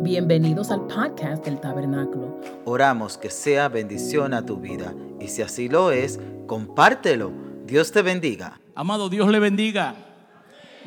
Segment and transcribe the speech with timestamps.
[0.00, 2.40] Bienvenidos al podcast del Tabernáculo.
[2.64, 7.32] Oramos que sea bendición a tu vida y si así lo es, compártelo.
[7.66, 8.60] Dios te bendiga.
[8.76, 9.96] Amado, Dios le bendiga.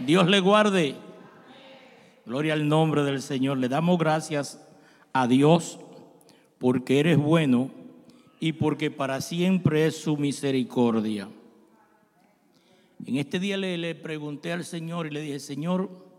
[0.05, 0.95] Dios le guarde.
[2.25, 3.57] Gloria al nombre del Señor.
[3.57, 4.65] Le damos gracias
[5.11, 5.77] a Dios
[6.57, 7.69] porque eres bueno
[8.39, 11.27] y porque para siempre es su misericordia.
[13.05, 16.10] En este día le, le pregunté al Señor y le dije, Señor,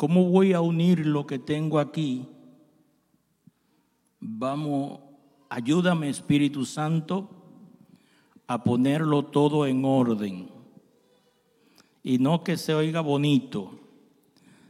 [0.00, 2.26] ¿cómo voy a unir lo que tengo aquí?
[4.18, 4.98] Vamos,
[5.50, 7.28] ayúdame Espíritu Santo
[8.46, 10.48] a ponerlo todo en orden.
[12.02, 13.78] Y no que se oiga bonito,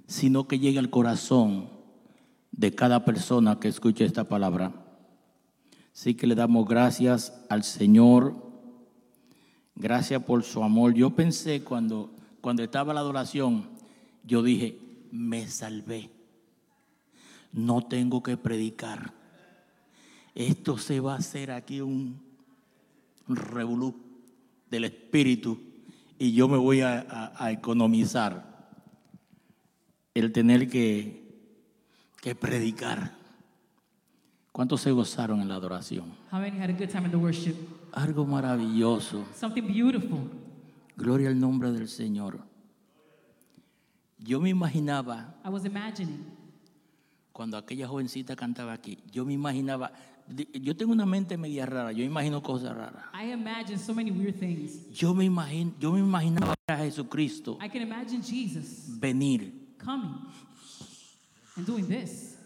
[0.08, 1.70] sino que llegue al corazón
[2.50, 4.84] de cada persona que escuche esta palabra.
[5.94, 8.34] Así que le damos gracias al Señor.
[9.77, 10.92] Gracias por su amor.
[10.94, 12.10] Yo pensé cuando,
[12.41, 13.69] cuando estaba la adoración,
[14.24, 16.10] yo dije, me salvé.
[17.52, 19.12] No tengo que predicar.
[20.34, 22.20] Esto se va a hacer aquí un,
[23.28, 23.94] revolú
[24.70, 25.58] del espíritu
[26.19, 28.69] y yo me voy a, a- a economizar
[30.14, 31.22] el tener que,
[32.20, 33.19] que predicar.
[34.53, 36.06] ¿Cuántos se gozaron en la adoración?
[36.33, 37.55] How many had a good time in the worship?
[37.92, 39.25] Algo maravilloso.
[39.38, 40.19] Something beautiful.
[40.97, 42.41] Gloria al nombre del Señor.
[44.31, 46.25] Yo me imaginaba, I was imagining.
[47.33, 49.91] cuando aquella jovencita cantaba aquí, yo me imaginaba,
[50.53, 53.06] yo tengo una mente media rara, yo imagino cosas raras.
[53.12, 54.87] I imagine so many weird things.
[54.92, 60.14] Yo me, imagino, yo me imaginaba a Jesucristo I can imagine Jesus venir, coming
[61.56, 62.37] and doing this,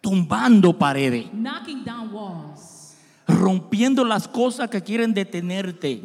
[0.00, 2.79] tumbando paredes, knocking down walls,
[3.40, 6.00] rompiendo las cosas que quieren detenerte.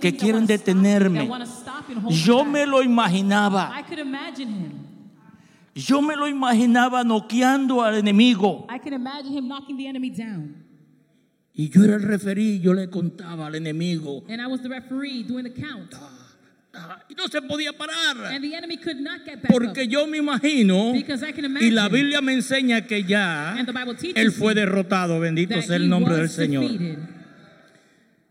[0.00, 1.28] Que quieren detenerme.
[2.10, 4.72] Yo me lo imaginaba, I could imagine him.
[5.74, 8.66] yo me lo imaginaba noqueando al enemigo.
[11.58, 14.24] Y yo era el referí, yo le contaba al enemigo.
[14.28, 15.94] And I was the referee doing the count.
[17.08, 18.16] Y no se podía parar.
[18.26, 21.70] And the enemy could not get back Porque yo me imagino, Because I can y
[21.70, 21.88] la.
[21.88, 23.56] Biblia me enseña que ya
[24.14, 25.20] él fue derrotado.
[25.20, 26.70] Bendito sea el nombre del Señor.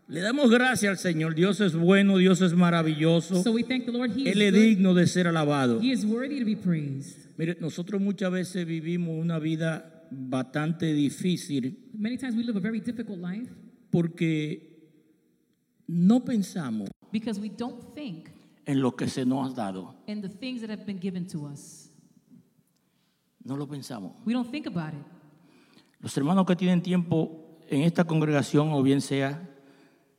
[0.08, 1.34] Le damos gracias al Señor.
[1.34, 3.42] Dios es bueno, Dios es maravilloso.
[3.42, 5.80] So Él es digno de ser alabado.
[5.80, 12.80] Mire, nosotros muchas veces vivimos una vida bastante difícil Many times we live a very
[12.80, 13.50] difficult life
[13.90, 14.60] porque
[15.88, 18.28] no pensamos because we don't think
[18.66, 19.94] en lo que se nos ha dado.
[20.06, 21.90] in the things that have been given to us.
[23.44, 24.12] No lo pensamos.
[24.24, 25.04] We don't think about it.
[26.00, 29.48] Los hermanos que tienen tiempo en esta congregación, o bien sea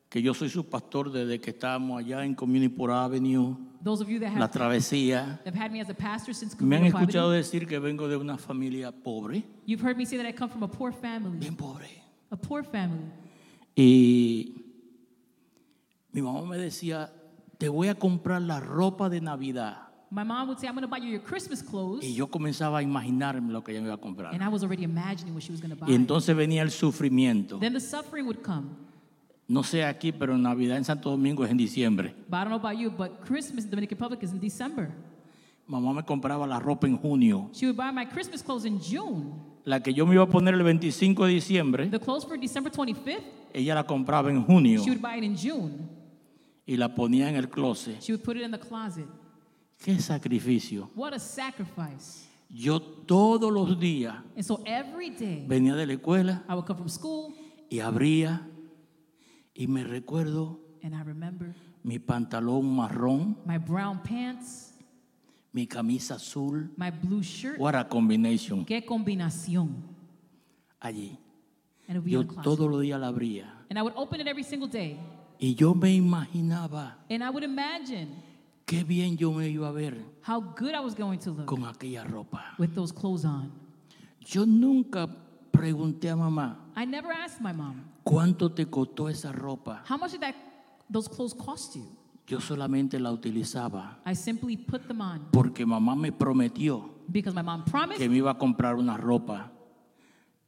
[0.09, 4.09] que yo soy su pastor desde que estábamos allá en Community por Avenue, Those of
[4.09, 7.31] you that la have, travesía, have had me as a pastor since me han escuchado
[7.31, 10.63] decir que vengo de una familia pobre, you've heard me say that I come from
[10.63, 11.37] a poor family.
[11.37, 11.87] bien pobre.
[12.31, 13.11] A poor family.
[13.75, 14.55] Y
[16.11, 17.11] mi mamá me decía,
[17.57, 19.87] te voy a comprar la ropa de Navidad.
[20.09, 22.03] My mom would say, I'm going to buy you your Christmas clothes.
[22.03, 24.41] Y yo comenzaba a imaginarme lo que ella me iba a And comprar.
[24.41, 25.91] I was already imagining what she was going to buy.
[25.91, 27.59] Y entonces venía el sufrimiento.
[27.59, 28.69] Then the suffering would come.
[29.49, 32.13] No sé aquí, pero Navidad en Santo Domingo es en diciembre.
[32.29, 34.91] But I don't know about you, but Christmas in the Dominican Republic is in December.
[35.67, 37.49] Mamá me compraba la ropa en junio.
[37.53, 39.33] She would buy my Christmas clothes in June.
[39.65, 42.71] La que yo me iba a poner el 25 de diciembre, The clothes for December
[42.71, 43.21] 25th,
[43.53, 45.89] ella la compraba en junio she would buy it in June.
[46.67, 47.99] Y la ponía en el closet.
[48.01, 49.07] She would put it in the closet.
[49.83, 50.89] Qué sacrificio.
[50.95, 52.27] What a sacrifice.
[52.49, 56.77] Yo todos los días And so every day venía de la escuela I would come
[56.77, 57.33] from school
[57.69, 58.47] y abría
[59.53, 64.73] y me recuerdo and I remember mi pantalón marrón, my brown pants,
[65.53, 66.69] mi camisa azul.
[66.77, 67.59] my blue shirt.
[67.59, 68.65] What a combination.
[68.65, 69.83] Qué combinación.
[70.79, 71.17] Allí.
[71.87, 72.43] And it would be Yo in the closet.
[72.43, 73.45] todos los días la abría.
[73.69, 74.99] And I would open it every single day.
[75.39, 78.07] Y yo me imaginaba And I would imagine
[78.65, 81.63] qué bien yo me iba a ver how good I was going to look con
[81.65, 82.55] aquella ropa.
[82.57, 83.51] with those clothes on.
[84.25, 85.07] Yo nunca
[85.51, 89.81] pregunté a mamá, I never asked my mom, ¿cuánto te costó esa ropa?
[89.87, 90.35] how much did that
[90.89, 91.85] those clothes cost you?
[92.27, 97.41] Yo solamente la utilizaba I simply put them on porque mamá me prometió because my
[97.41, 97.99] mom promised.
[98.01, 99.49] que me iba a comprar una ropa.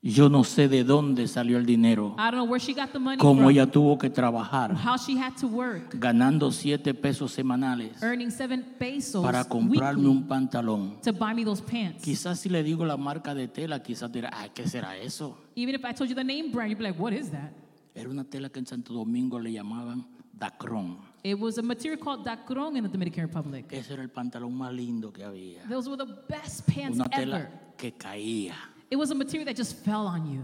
[0.02, 3.00] Yo no sé de dónde salió el dinero, I don't know where she got the
[3.00, 7.34] money cómo from, ella tuvo que trabajar how she had to work, ganando siete pesos
[7.34, 11.02] semanales earning seven pesos para comprarme un pantalón.
[11.02, 12.02] to buy me those pants.
[12.02, 15.38] Quizás si le digo la marca de tela, quizás dirá, ay, ¿qué será eso?
[15.56, 17.52] Even if I told you the name brand, you'd be like, what is that?
[17.94, 20.98] Era una tela que en Santo Domingo le llamaban dacrón.
[21.26, 23.66] It was a material called dacron in the Dominican Republic.
[23.70, 25.68] Ese era el pantalón más lindo que había.
[25.68, 27.26] Those were the best pants Una ever.
[27.26, 28.56] tela que caía.
[28.90, 30.42] It was a material that just fell on you.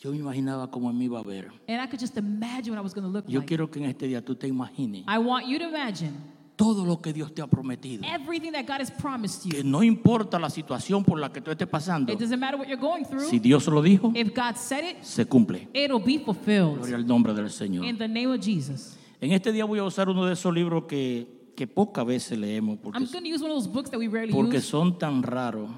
[0.00, 1.52] Yo me imaginaba cómo me iba a ver.
[1.68, 3.46] And I could just imagine what I was going to look Yo like.
[3.48, 6.12] quiero que en este día tú te imagines I want you to imagine
[6.56, 8.02] todo lo que Dios te ha prometido.
[8.04, 9.64] everything that God has promised Que you.
[9.64, 12.80] no importa la situación por la que tú estés pasando, It doesn't matter what you're
[12.80, 13.28] going through.
[13.30, 15.68] si Dios lo dijo, If God said it, se cumple.
[15.72, 16.78] it'll be fulfilled.
[16.78, 17.84] Gloria al nombre del Señor.
[17.84, 18.96] In the name of Jesus.
[19.20, 22.76] En este día voy a usar uno de esos libros que, que pocas veces leemos
[22.82, 24.66] porque, I'm going to use one of those books that we rarely porque use.
[24.68, 25.70] son tan raros.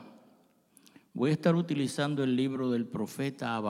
[1.15, 3.61] Voy a estar utilizando el libro del profeta.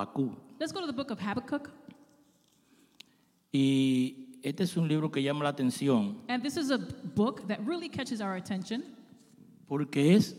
[0.59, 1.71] Let's go to the book of Habakkuk.
[3.53, 6.79] Y este es un libro que llama la atención And this is a
[7.15, 8.83] book that really catches our attention
[9.69, 10.37] porque es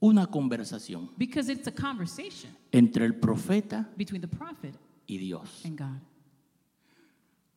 [0.00, 4.74] una conversación because it's a conversation entre el profeta between the prophet
[5.06, 5.64] y Dios.
[5.64, 6.00] and God.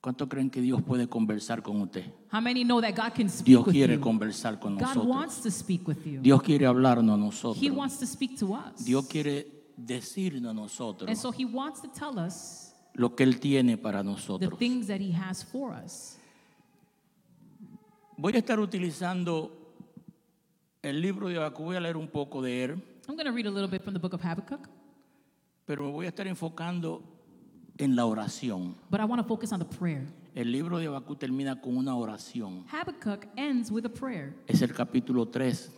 [0.08, 2.06] ¿Cuánto creen que Dios puede conversar con usted?
[2.32, 4.00] How many know that God can speak Dios with quiere you?
[4.00, 5.06] conversar con God nosotros.
[5.06, 6.22] wants to speak with you.
[6.22, 7.62] Dios quiere hablarnos a nosotros.
[7.62, 8.86] He wants to speak to us.
[8.86, 13.38] Dios quiere decirnos a And nosotros so he wants to tell us lo que Él
[13.42, 14.58] tiene para the nosotros.
[14.58, 16.18] things that he has for us.
[18.16, 19.52] Voy a estar utilizando
[20.84, 22.72] el libro de Habacuc, voy a leer un poco de él,
[23.10, 24.70] I'm going to read a little bit from the book of Habakkuk,
[25.66, 27.17] pero me voy a estar enfocando
[27.78, 28.76] en la oración.
[28.90, 30.06] but I want to focus on the prayer.
[30.36, 32.64] El libro de Habacuc termina con una oración.
[32.72, 34.36] Habakkuk ends with a prayer.
[34.48, 35.72] Es el capítulo 3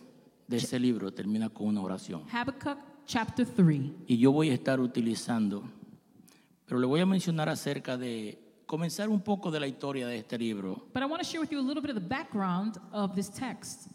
[0.48, 2.24] de ese libro, termina con una oración.
[2.32, 3.92] Habakkuk chapter 3.
[4.08, 5.64] Y yo voy a estar utilizando,
[6.66, 10.38] pero le voy a mencionar acerca de comenzar un poco de la historia de este
[10.38, 10.88] libro.
[10.94, 13.30] But I want to share with you a little bit of the background of this
[13.30, 13.88] text.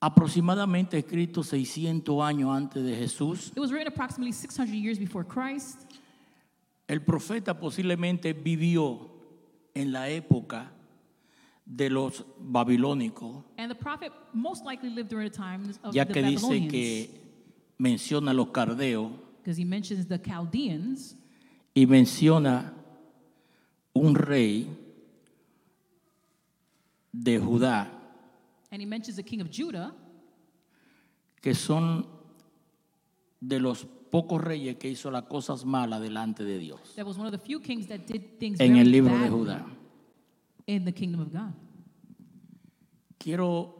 [0.00, 5.86] Aproximadamente escrito 600 años antes de Jesús, It was written approximately 600 years before Christ.
[6.88, 9.10] El profeta posiblemente vivió
[9.74, 10.72] en la época
[11.64, 16.14] de los babilónicos, And the prophet most likely lived during the times of ya the
[16.14, 17.10] que dice que
[17.78, 19.12] menciona a los cardeos
[19.42, 21.14] Because he mentions the Chaldeans
[21.74, 22.72] y menciona
[23.94, 24.66] un rey
[27.12, 27.88] de Judá,
[28.70, 29.94] and he mentions the king of Judah,
[31.40, 32.06] que son
[33.40, 36.80] de los pocos reyes que hizo las cosas malas delante de Dios.
[36.96, 39.66] En el libro de Judá.
[40.66, 41.54] in the kingdom of God.
[43.18, 43.74] Quiero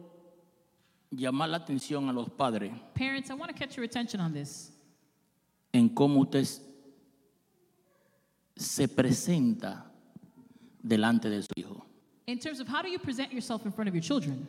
[1.11, 4.71] llamar la atención a los padres Parents, I want to catch your attention on this.
[5.71, 6.47] en cómo usted
[8.55, 9.85] se presenta
[10.83, 11.85] delante de su hijo.
[12.27, 14.47] In terms of how do you present yourself in front of your children?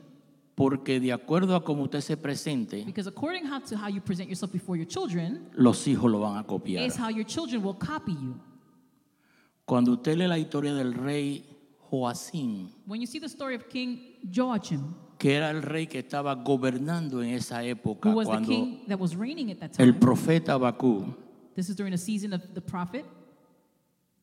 [0.55, 4.29] Porque de acuerdo a cómo usted se presente, Because according how to how you present
[4.29, 6.85] yourself before your children los hijos lo van a copiar.
[6.87, 8.39] is how your children will copy you.
[9.65, 11.45] Cuando usted lee la historia del rey
[11.91, 13.99] Joacín, When you see the story of King
[14.31, 18.49] Joachim, que era el rey que estaba gobernando en esa época, who was the cuando
[18.49, 21.15] king that was reigning at that el time, profeta Abacú,
[21.55, 23.05] this is during the season of the prophet.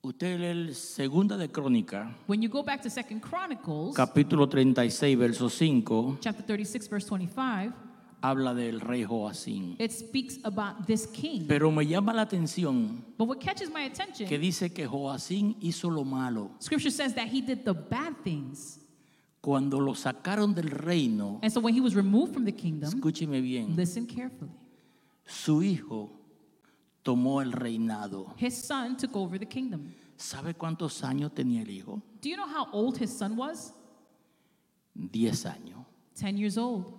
[0.07, 5.17] Usted lee el segunda de Crónica, When you go back to Second Chronicles, capítulo 36,
[5.17, 7.73] verso 5, chapter 36, verse 25,
[8.21, 9.75] habla del rey Joacín.
[9.79, 11.45] it speaks about this king.
[11.47, 15.89] Pero me llama la atención But what catches my attention, que dice que Joacín hizo
[15.89, 16.51] lo malo.
[16.59, 18.79] scripture says that he did the bad things.
[19.41, 23.41] Cuando lo sacaron del reino, And so when he was removed from the kingdom, escúcheme
[23.41, 24.51] bien, listen carefully.
[25.25, 26.09] su hijo
[27.07, 28.33] tomó el reinado.
[28.37, 29.93] His son took over the kingdom.
[30.17, 32.01] ¿Sabe cuántos años tenía el hijo?
[32.21, 33.73] Do you know how old his son was?
[34.93, 35.85] Diez años.
[36.15, 36.93] 10 years old.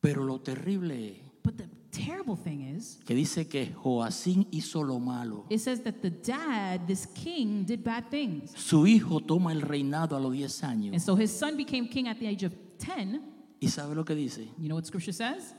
[0.00, 5.46] Pero lo terrible But the terrible thing is, que dice que Joacín hizo lo malo.
[5.48, 8.52] it says that the dad, this king, did bad things.
[8.56, 11.02] Su hijo toma el reinado a los 10 And años.
[11.02, 13.20] so his son became king at the age of 10.
[13.60, 14.48] ¿Y sabe lo que dice?
[14.58, 15.54] You know what scripture says?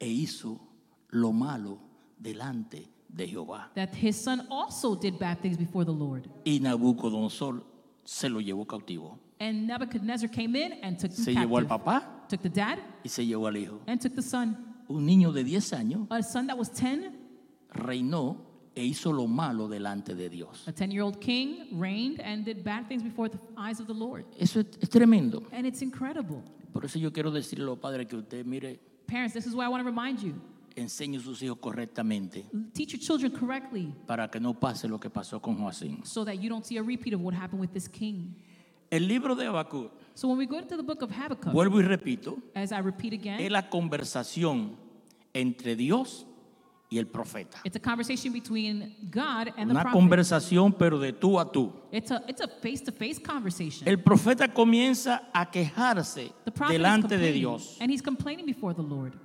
[0.00, 0.58] E hizo
[1.16, 1.78] lo malo
[2.18, 3.70] delante de Jehová.
[3.74, 6.28] That his son also did bad things before the Lord.
[6.44, 7.62] Y Nabucodonosor
[8.04, 9.18] se lo llevó cautivo.
[9.40, 11.84] And Nebuchadnezzar came in and took Se llevó al captive.
[11.84, 13.80] papá Took the dad y se llevó al hijo.
[13.86, 14.56] and took the son.
[14.88, 17.10] Un niño de 10 años A son that was 10,
[17.72, 18.36] reinó
[18.74, 20.64] e hizo lo malo delante de Dios.
[20.68, 23.94] a 10 year old king, reigned and did bad things before the eyes of the
[23.94, 24.24] Lord.
[24.38, 25.42] Eso es, es tremendo.
[25.52, 26.42] And it's incredible.
[26.72, 29.64] Por eso yo quiero decirle a los padres que usted, mire, Parents, this is why
[29.64, 30.34] I want to remind you
[30.76, 35.08] enseñe a sus hijos correctamente teach your children correctly para que no pase lo que
[35.10, 36.04] pasó con Joacín.
[36.04, 38.34] so that you don't see a repeat of what happened with this king.
[38.90, 41.82] El libro de Habacuc, So when we go to the book of Habakkuk, vuelvo y
[41.82, 44.76] repito, as I repeat es again, la conversación
[45.34, 46.24] entre Dios
[46.88, 47.58] y el profeta.
[47.64, 49.92] It's a conversation between God and the Una prophet.
[49.98, 51.72] conversación pero de tú a tú.
[51.90, 53.88] It's a it's a face-to-face conversation.
[53.88, 57.76] El profeta comienza a quejarse the prophet is delante de complaining, Dios.
[57.80, 59.18] and he's complaining before the Lord.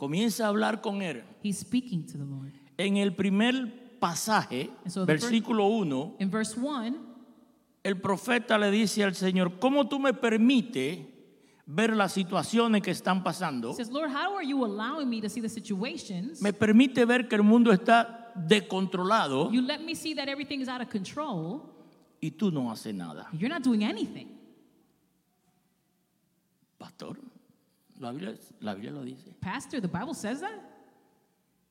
[0.00, 1.22] Comienza a hablar con él.
[1.42, 2.54] He's speaking to the Lord.
[2.78, 6.96] En el primer pasaje, so versículo 1, In verse 1,
[7.84, 11.00] el profeta le dice al Señor, ¿cómo tú me permites
[11.66, 13.74] ver las situaciones que están pasando?
[13.74, 16.40] says, Lord, how are you allowing me to see the situations?
[16.40, 20.68] Me permite ver que el mundo está descontrolado You let me see that everything is
[20.68, 21.60] out of control.
[22.22, 23.28] y tú no haces nada.
[23.34, 24.28] You're not doing anything.
[26.78, 27.18] Pastor,
[28.00, 29.32] la Biblia, la Biblia lo dice.
[29.40, 30.58] Pastor, the Bible says that.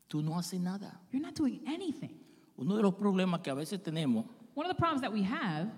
[0.07, 0.99] Tú no haces nada.
[1.11, 2.11] You're not doing anything.
[2.57, 5.69] Uno de los problemas que a veces tenemos One of the problems that we have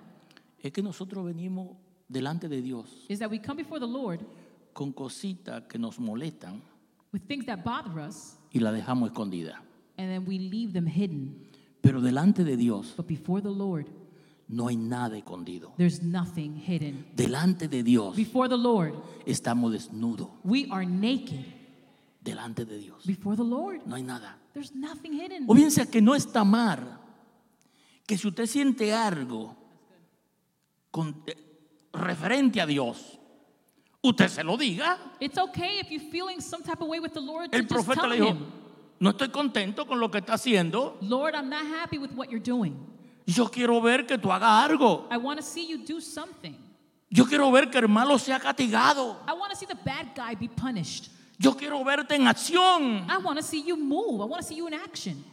[0.63, 1.75] es que nosotros venimos
[2.09, 4.19] delante de Dios is that we come before the Lord
[4.73, 6.61] con cositas que nos molestan
[7.13, 9.61] with things that bother us y la dejamos escondida.
[9.97, 11.35] and then we leave them hidden.
[11.81, 13.87] Pero delante de Dios But before the Lord,
[14.51, 15.73] no hay nada escondido.
[15.77, 17.05] there's nothing hidden.
[17.15, 18.93] Delante de Dios Before the Lord,
[19.25, 20.29] estamos desnudos.
[20.43, 21.45] we are naked.
[22.23, 24.37] Delante de Dios Before the Lord, no hay nada.
[24.53, 25.45] there's nothing hidden.
[25.47, 26.99] O bien sea que no está mal
[28.05, 29.55] que si usted siente algo
[30.91, 31.35] con, eh,
[31.93, 33.17] referente a Dios,
[34.01, 34.97] usted se lo diga.
[35.19, 37.73] It's okay if you're feeling some type of way with the Lord to El just
[37.73, 38.45] profeta tell le dijo, him,
[38.99, 40.97] no estoy contento con lo que está haciendo.
[41.01, 42.75] Lord, I'm not happy with what you're doing.
[43.25, 45.07] Yo quiero ver que tú hagas algo.
[45.11, 46.55] I want to see you do something.
[47.09, 49.17] Yo quiero ver que el malo sea castigado.
[49.27, 51.09] I want to see the bad guy be punished.
[51.37, 53.05] Yo quiero verte en acción.
[53.09, 54.21] I want to see you move.
[54.21, 55.23] I want to see you in action.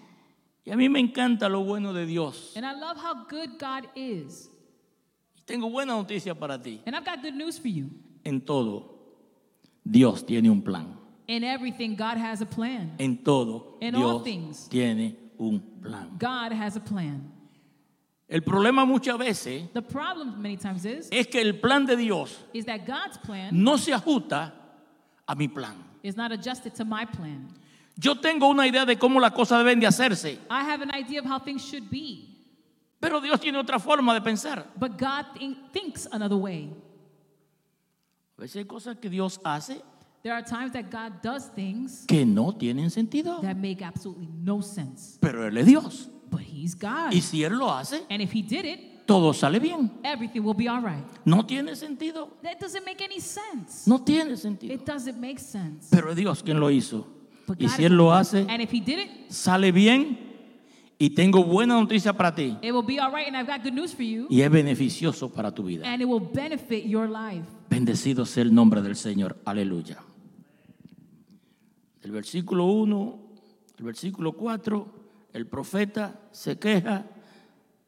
[0.64, 2.52] Y a mí me encanta lo bueno de Dios.
[2.56, 4.48] And I love how good God is.
[5.36, 6.82] Y tengo buena noticia para ti.
[6.86, 7.90] And I've got good news for you.
[8.24, 8.90] En todo,
[9.84, 10.94] Dios tiene un plan.
[11.28, 12.92] In everything, God has a plan.
[12.98, 14.68] En todo, In all Dios things.
[14.68, 16.16] tiene un plan.
[16.18, 17.30] God has a plan.
[18.28, 22.38] El problema muchas veces The problem many times is es que el plan de Dios
[22.52, 24.52] is that God's plan no se ajusta
[25.26, 25.76] a mi plan.
[26.02, 27.48] is not adjusted to my plan.
[28.00, 31.20] Yo tengo una idea de cómo las cosas deben de hacerse, I have an idea
[31.20, 32.28] of how things should be,
[33.00, 34.66] pero Dios tiene otra forma de pensar.
[34.78, 36.68] but God think, thinks another way.
[38.36, 39.80] A veces hay cosas que Dios hace
[40.22, 44.60] There are times that God does things que no tienen sentido, that make absolutely no
[44.60, 46.08] sense, pero Él es Dios.
[46.30, 47.12] But He's God.
[47.12, 49.90] Y si Él lo hace, And if He did it, todo sale bien.
[50.04, 51.02] everything will be all right.
[51.24, 52.28] No tiene sentido.
[52.42, 53.86] That doesn't make any sense.
[53.88, 54.74] No tiene sentido.
[54.74, 55.88] It doesn't make sense.
[55.90, 57.06] Pero es Dios quien lo hizo.
[57.46, 60.18] But Y God si Él lo hace, And if He did it, sale bien.
[61.00, 62.56] Y tengo buena noticia para ti.
[62.60, 63.26] it will be all right.
[63.28, 64.26] And I've got good news for you.
[64.28, 65.86] Y es beneficioso para tu vida.
[65.86, 67.46] And it will benefit your life.
[67.70, 69.36] Bendecido sea el nombre del Señor.
[69.44, 69.98] Aleluya.
[72.02, 73.18] Del versículo 1
[73.78, 74.97] al versículo 4,
[75.38, 77.06] el profeta se queja.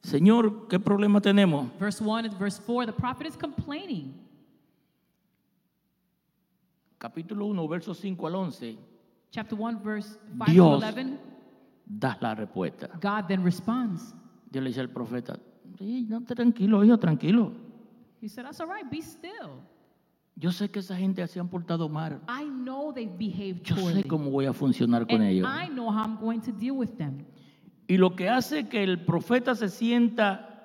[0.02, 1.68] Señor, ¿qué problema tenemos?
[1.78, 4.14] Verse 1 and verse 4, the prophet is complaining.
[6.98, 8.78] Capítulo 1, versos 5 al 11.
[9.30, 11.18] Chapter 1, verse 5 to Dios 11.
[11.86, 12.88] da la respuesta.
[13.00, 14.14] God then responds.
[14.50, 15.38] Dios le dice al profeta,
[15.78, 17.52] sí, no, tranquilo, hijo, tranquilo.
[18.20, 19.62] He said, That's all right, be still.
[20.36, 22.20] Yo sé que esa gente se han portado mal.
[22.28, 24.02] I know they've behaved Yo sé poorly.
[24.04, 25.46] cómo voy a funcionar con And ellos.
[25.46, 27.26] I know how I'm going to deal with them.
[27.90, 30.62] Y lo que hace que el profeta se sienta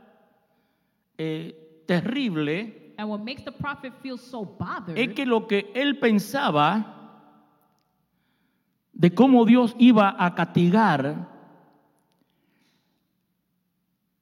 [1.17, 5.98] eh, terrible And what makes the prophet feel so bothered es que lo que él
[5.98, 7.32] pensaba
[8.94, 11.27] de cómo Dios iba a castigar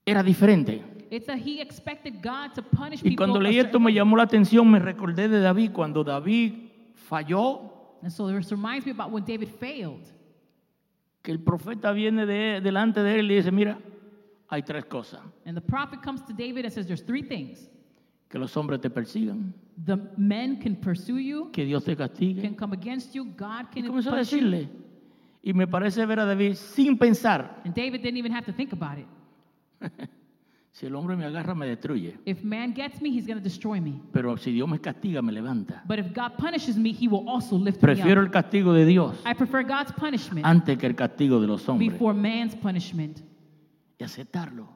[0.06, 0.82] era diferente.
[1.10, 4.22] it's that he expected God to punish Y cuando a leí esto me llamó la
[4.22, 6.54] atención, me recordé de David, cuando David
[6.94, 10.10] falló, And so this reminds me about when David failed.
[11.24, 13.78] Que el profeta viene de, delante de él y dice, mira,
[14.48, 17.70] hay tres cosas, And the prophet comes to David and says, There's three things.
[18.28, 19.54] que los hombres te persigan,
[19.86, 22.42] The men can pursue you, que Dios te castigue.
[22.42, 24.68] can come against you, God Y can comenzó a decirle,
[25.42, 28.72] y me parece ver a David sin pensar, And David didn't even have to think
[28.74, 29.06] about it.
[30.76, 33.80] si el hombre me agarra me destruye, If man gets me, he's going to destroy
[33.80, 34.00] me.
[34.12, 35.84] pero si Dios me castiga me levanta.
[35.86, 38.26] But if God punishes me, he will also lift me Prefiero up.
[38.26, 41.92] el castigo de Dios I prefer God's punishment antes que el castigo de los hombres.
[41.92, 43.20] before man's punishment.
[44.00, 44.66] Y aceptarlo.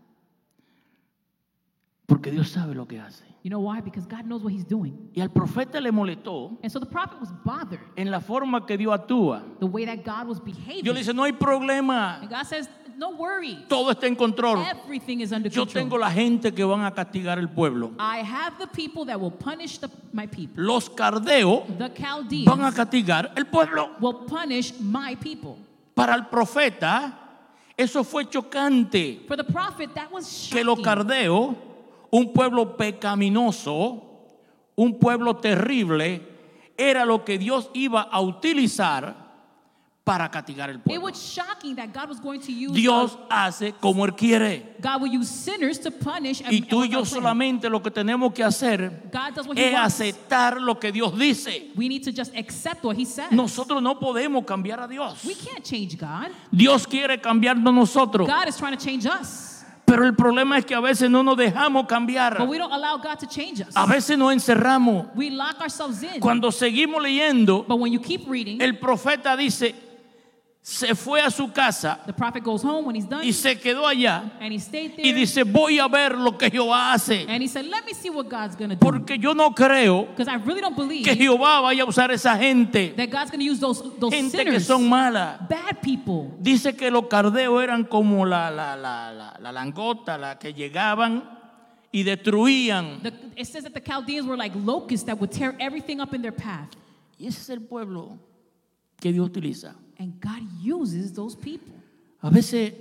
[2.09, 3.23] Porque Dios sabe lo que hace.
[3.45, 3.81] You know why?
[3.83, 5.11] Because God knows what he's doing.
[5.15, 8.77] Y al profeta le molestó And so the prophet was bothered en la forma que
[8.79, 9.43] Dios actúa.
[9.61, 10.83] the way that God was behaving.
[10.85, 13.65] Dios le dice, no hay problema, And God says, No worry.
[13.69, 14.59] todo está en control.
[14.65, 15.83] Everything is under Yo control.
[15.85, 17.93] tengo la gente que van a castigar el pueblo.
[17.99, 20.65] I have the people that will punish the, my people.
[20.65, 21.91] Los cardeos The
[22.45, 23.91] van a Chaldeans castigar el pueblo.
[24.00, 25.57] will punish my people.
[25.95, 27.12] Para el profeta,
[27.77, 29.21] eso fue chocante.
[29.29, 31.57] For the prophet, that was Que los shocking.
[32.11, 34.03] Un pueblo pecaminoso,
[34.77, 36.23] un pueblo terrible,
[36.77, 39.29] era lo que Dios iba a utilizar
[40.05, 41.03] para castigar el It pueblo.
[41.03, 44.75] was shocking that God was going to use Dios hace como Él quiere.
[44.81, 48.33] God will use sinners to punish and, Y tú y yo solamente lo que tenemos
[48.33, 49.03] que hacer
[49.55, 51.73] es aceptar lo que Dios dice.
[51.77, 53.31] We need to just accept what he says.
[53.33, 55.23] Nosotros no podemos cambiar a Dios.
[55.27, 56.31] We can't change God.
[56.50, 58.27] Dios quiere cambiarnos nosotros.
[59.88, 62.37] Pero el problema es que a veces no nos dejamos cambiar.
[63.75, 65.07] A veces nos encerramos.
[66.21, 69.75] Cuando seguimos leyendo, But when you keep reading, el profeta dice,
[70.71, 73.87] se fue a su casa the prophet goes home when he's done y se quedó
[73.87, 75.15] allá and he stayed y there.
[75.15, 77.25] dice, voy a ver lo que Jehová hace.
[77.49, 78.81] Said, Let me see what God's going to do.
[78.81, 82.37] Porque yo no creo Because I really don't believe que Jehová vaya a usar esa
[82.37, 85.39] gente, that God's going to use those, those gente que sinners, son malas.
[85.49, 86.35] bad people.
[86.39, 91.25] Dice que los cardeos eran como la, la, la, la, la langota, la que llegaban
[91.91, 93.03] y destruían.
[93.03, 96.21] The, it says that the Chaldeans were like locusts that would tear everything up in
[96.21, 96.69] their path.
[97.19, 98.19] Y ese es el pueblo
[99.01, 99.75] que Dios utiliza.
[99.99, 101.75] And God uses those people.
[102.23, 102.73] A veces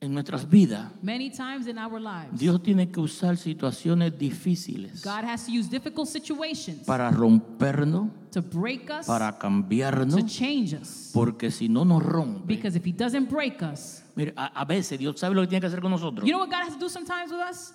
[0.00, 5.24] en nuestras vidas, Many times in our lives, Dios tiene que usar situaciones difíciles God
[5.24, 11.10] has to use difficult situations para rompernos, to break us, para to cambiarnos, change us.
[11.14, 14.02] porque si no nos rompe, Because if He doesn't break us,
[14.36, 16.26] a veces Dios sabe lo que tiene que hacer con nosotros.
[16.26, 17.72] you know what God has to do sometimes with us?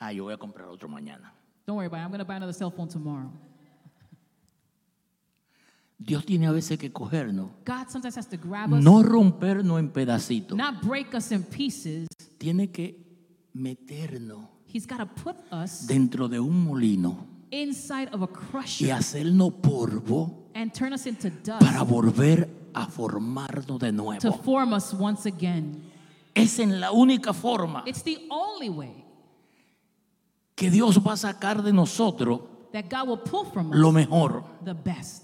[0.00, 1.32] Ah, yo voy a comprar otro mañana.
[1.66, 2.04] Don't worry about it.
[2.04, 3.32] I'm going to buy another cell phone tomorrow.
[5.98, 9.90] Dios tiene a veces que cogernos, God sometimes has to grab us, no rompernos en
[9.90, 12.06] pedacitos, not break us in pieces.
[12.38, 13.02] tiene que
[13.54, 18.92] meternos He's got to put us dentro de un molino inside of a y crusher
[18.92, 24.32] hacernos polvo and turn us into para dust volver a formarnos de to nuevo.
[24.42, 25.82] form us once again.
[26.34, 29.02] Es en la única forma It's the only way
[30.54, 32.40] que Dios va a sacar de nosotros
[32.72, 34.44] that God will pull from lo mejor.
[34.62, 35.22] the best.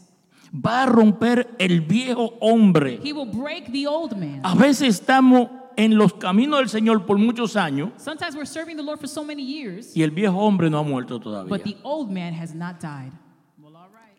[0.54, 3.00] Va a romper el viejo hombre.
[3.02, 4.40] He will break the old man.
[4.44, 8.82] A veces estamos en los caminos del Señor por muchos años Sometimes we're serving the
[8.82, 11.48] Lord for so many years, y el viejo hombre no ha muerto todavía.
[11.48, 13.12] but the old man has not died.
[13.58, 14.18] Well, all right.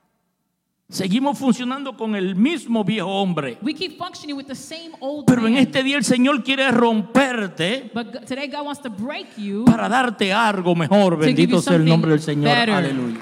[0.90, 3.60] Seguimos funcionando con el mismo viejo hombre.
[3.62, 5.62] We keep functioning with the same old Pero en man.
[5.62, 10.34] este día el Señor quiere romperte But today God wants to break you para darte
[10.34, 11.18] algo mejor.
[11.20, 12.46] Bendito sea el nombre del Señor.
[12.46, 12.72] better.
[12.74, 13.20] Aleluya.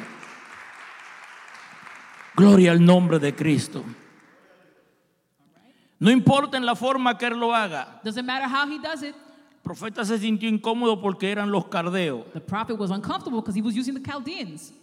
[2.42, 3.84] Gloria al nombre de Cristo.
[6.00, 8.02] No importa en la forma que Él lo haga.
[8.04, 9.14] Doesn't matter how he does it.
[9.16, 12.26] El profeta se sintió incómodo porque eran los cardeos.
[12.34, 14.74] The prophet was uncomfortable because he was using the Chaldeans.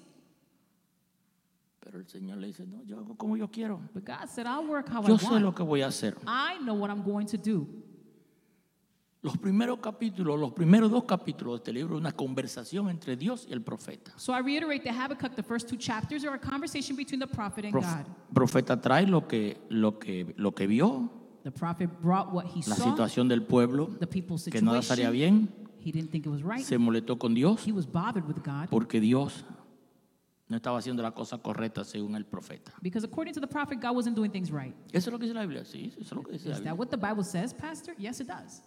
[1.81, 3.81] Pero el Señor le dice, no, yo hago como yo quiero.
[3.93, 5.45] But God said, I'll work how Yo I sé want.
[5.45, 6.15] lo que voy a hacer.
[6.27, 7.67] I know what I'm going to do.
[9.29, 13.47] Los primeros capítulos, los primeros dos capítulos de este libro, es una conversación entre Dios
[13.49, 14.13] y el profeta.
[14.17, 17.65] So I reiterate that Habakkuk, the first two chapters, are a conversation between the prophet
[17.65, 18.07] and God.
[18.35, 21.11] profeta trae lo que, lo, que, lo que vio,
[21.45, 25.07] The prophet brought what he la saw, situación del pueblo, the people's que nada salía
[25.11, 25.47] situation.
[25.47, 26.65] bien, He didn't think it was right.
[26.65, 29.45] se molestó con Dios He was bothered with God porque Dios
[30.49, 32.73] no estaba haciendo la cosa correcta según el profeta.
[32.83, 34.75] because according to the prophet, God wasn't doing things right.
[34.93, 36.59] Eso es lo que dice la Biblia, sí, eso es lo que dice la Is
[36.65, 36.75] that Biblia.
[36.75, 37.95] what the Bible says, Pastor?
[37.99, 38.63] Yes, it does.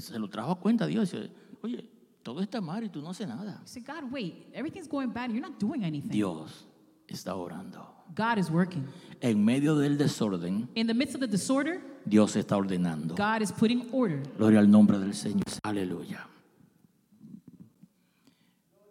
[0.00, 1.14] Se lo trajo a cuenta a Dios
[1.62, 1.88] oye,
[2.22, 3.62] todo está mal y tú no haces nada.
[3.86, 6.10] God, wait, everything's going bad you're not doing anything.
[6.10, 6.66] Dios
[7.06, 7.86] está orando.
[8.14, 8.84] God is working.
[9.20, 13.14] En medio del desorden, In the midst of the disorder, Dios está ordenando.
[13.14, 14.22] God is putting order.
[14.36, 15.44] Gloria al nombre del Señor.
[15.62, 16.26] Aleluya.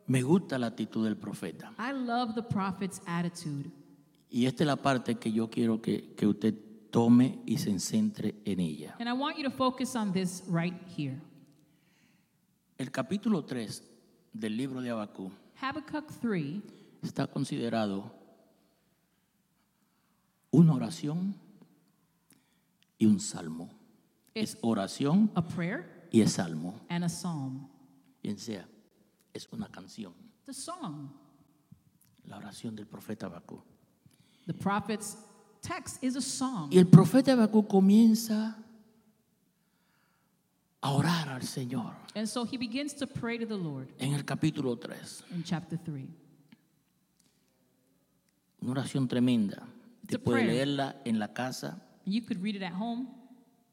[0.07, 1.73] Me gusta la actitud del profeta.
[1.79, 3.71] I love the prophet's attitude.
[4.29, 6.53] Y esta es la parte que yo quiero que, que usted
[6.95, 8.95] tome y se centre en ella.
[8.99, 11.19] And I want you to focus on this right here.
[12.77, 13.83] El capítulo 3
[14.31, 15.29] del libro de Abacú
[15.59, 16.61] Habakkuk 3
[17.03, 18.13] está considerado
[20.51, 21.35] una oración
[22.97, 23.69] y un salmo.
[24.33, 26.79] Es oración a prayer y es salmo.
[26.87, 27.67] and a psalm.
[28.23, 28.65] Bien sea,
[29.33, 30.13] es una canción.
[30.45, 31.09] The song.
[32.23, 33.61] La oración del profeta Abacú.
[34.47, 35.17] The prophet's
[35.67, 36.69] text is a song.
[36.71, 38.57] Y el profeta Habacuc comienza
[40.81, 44.23] a orar al Señor And so he begins to pray to the Lord en el
[44.23, 45.23] capítulo 3.
[45.35, 46.07] in chapter 3.
[48.61, 49.67] Una oración tremenda.
[50.03, 50.53] Usted a puede prayer.
[50.67, 53.07] leerla en la casa You could read it at home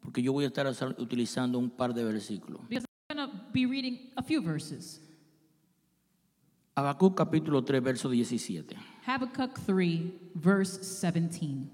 [0.01, 0.67] porque yo voy a estar
[0.99, 2.61] utilizando un par de versículos.
[2.69, 5.01] because I'm going to be reading a few verses.
[6.75, 8.75] Habacuc capítulo 3, verso 17.
[9.07, 11.69] Habakkuk 3, verse 17.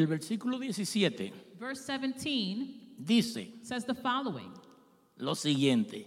[0.00, 4.50] El versículo 17 Verse 17 dice says the following
[5.18, 6.06] lo siguiente.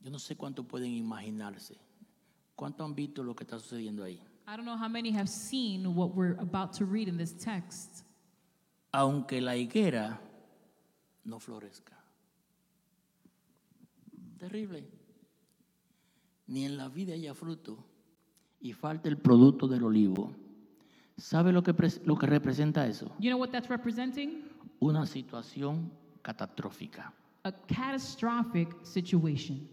[0.00, 1.76] Yo no sé cuánto pueden imaginarse.
[2.56, 4.18] ¿Cuánto han visto lo que está sucediendo ahí?
[4.48, 8.06] I don't know how many have seen what we're about to read in this text.
[8.92, 10.18] Aunque la higuera
[11.24, 12.02] no florezca.
[14.38, 14.88] Terrible.
[16.46, 17.92] Ni en la vida haya fruto
[18.64, 20.32] y falta el producto del olivo.
[21.18, 21.74] ¿Sabe lo que,
[22.06, 23.12] lo que representa eso?
[23.20, 24.42] You know what that's representing?
[24.80, 25.90] Una situación
[26.22, 27.12] catastrófica.
[27.44, 29.68] A catastrophic situation.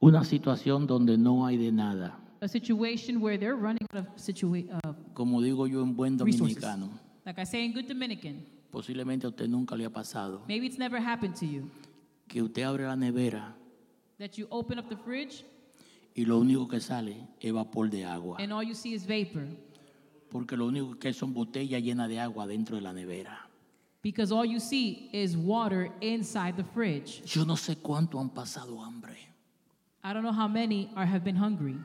[0.00, 2.18] Una situación donde no hay de nada.
[2.40, 6.90] A situation where they're running out of situa- uh, Como digo yo en buen dominicano,
[7.24, 10.78] Like I say in good Dominican, posiblemente a usted nunca le ha pasado maybe it's
[10.78, 11.70] never happened to you
[12.28, 13.54] que usted abre la nevera
[14.18, 15.44] that you open up the fridge
[16.16, 18.38] y lo único que sale es vapor de agua.
[18.40, 19.46] and all you see is vapor
[20.30, 23.48] Porque lo único que son botellas llenas de agua dentro de la nevera.
[24.02, 27.22] because all you see is water inside the fridge.
[27.24, 29.16] Yo no sé cuánto han pasado hambre,
[30.02, 31.78] I don't know how many are have been hungry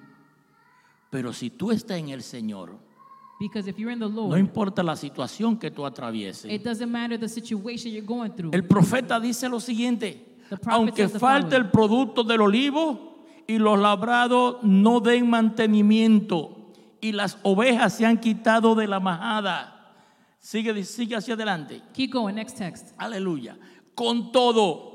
[1.10, 2.78] pero si tú estás en el Señor,
[3.38, 6.50] because if you're in the no Lord, importa la situación que tú atravieses.
[6.50, 8.54] it doesn't matter the situation you're going through.
[8.56, 13.11] El profeta dice lo siguiente, aunque falte el producto del olivo
[13.48, 16.58] y los labrados no den mantenimiento
[17.02, 19.78] y las ovejas se han quitado de la majada.
[20.40, 21.82] Sigue, sigue hacia adelante.
[21.94, 22.94] Keep going, next text.
[22.98, 23.58] Aleluya.
[23.96, 24.92] Con todo,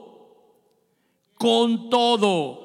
[1.39, 2.65] con todo.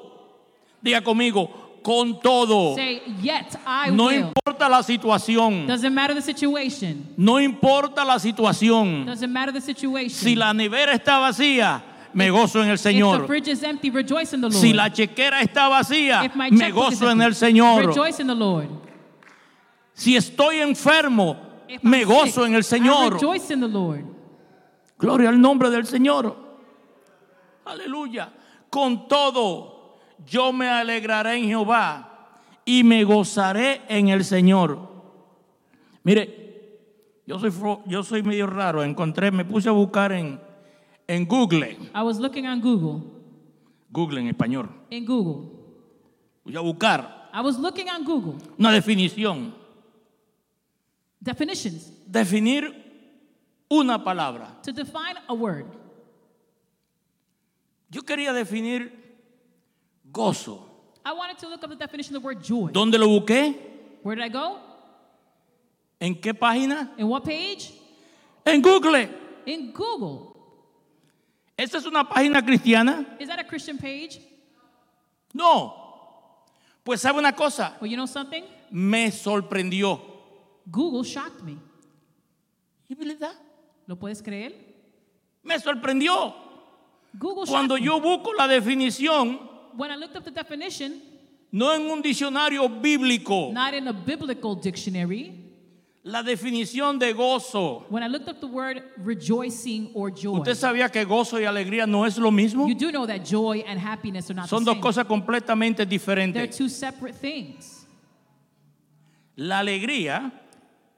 [0.80, 1.48] Diga conmigo,
[1.82, 2.74] con todo.
[2.74, 4.16] Say, yet I No will.
[4.20, 5.66] importa la situación.
[5.66, 7.06] Doesn't matter the situation.
[7.16, 9.06] No importa la situación.
[9.06, 10.10] Doesn't matter the situation.
[10.10, 11.82] Si la nevera está vacía,
[12.14, 13.26] me gozo en el Señor.
[13.30, 13.90] empty.
[14.50, 17.94] Si la chequera está vacía, me gozo en el Señor.
[19.94, 21.36] Si estoy enfermo,
[21.68, 23.18] If me I'm gozo sick, en el Señor.
[24.98, 26.36] Gloria al nombre del Señor.
[27.64, 28.32] Aleluya.
[28.70, 34.78] Con todo, yo me alegraré en Jehová y me gozaré en el Señor.
[36.04, 36.42] Mire,
[37.26, 37.52] yo soy,
[37.86, 38.82] yo soy medio raro.
[38.82, 40.40] Encontré, me puse a buscar en,
[41.08, 41.76] en Google.
[41.94, 43.02] I was looking on Google,
[43.92, 44.68] Google en español.
[44.90, 45.50] in Google.
[46.44, 48.36] Voy a buscar I was looking on Google.
[48.58, 49.54] una definición.
[51.20, 51.90] Definitions.
[52.06, 52.74] Definir
[53.70, 54.60] una palabra.
[54.62, 55.66] To define a word.
[57.90, 58.90] Yo quería definir
[60.10, 60.68] gozo.
[61.04, 62.70] I wanted to look up the definition of the word joy.
[62.72, 63.54] ¿Dónde lo busqué?
[64.02, 64.58] Where did I go?
[66.00, 66.90] ¿En qué página?
[66.98, 67.72] In what page?
[68.44, 69.08] En Google.
[69.46, 70.31] In Google.
[71.62, 73.16] ¿Esta es una página cristiana?
[73.20, 74.20] Is that a Christian page?
[75.32, 76.44] No.
[76.82, 78.42] Pues sabe una cosa, Well, you know something?
[78.70, 80.00] me sorprendió.
[80.66, 81.56] Google shocked me.
[82.88, 83.34] ¿Y verdad?
[83.86, 84.52] ¿Lo puedes creer?
[85.44, 86.34] Me sorprendió.
[87.14, 89.38] Google Cuando yo busco la definición.
[89.76, 91.00] When I looked up the definition,
[91.52, 95.41] no en un diccionario bíblico, not in a biblical dictionary,
[96.04, 97.84] la definición de gozo.
[97.88, 101.86] when I looked up the word rejoicing or joy, ¿Usted sabía que gozo y alegría
[101.86, 102.66] no es lo mismo?
[102.66, 104.82] you do know that joy and happiness are not Son the dos same.
[104.82, 106.56] cosas completamente They're diferentes.
[106.56, 107.86] two separate things.
[109.36, 110.32] La alegría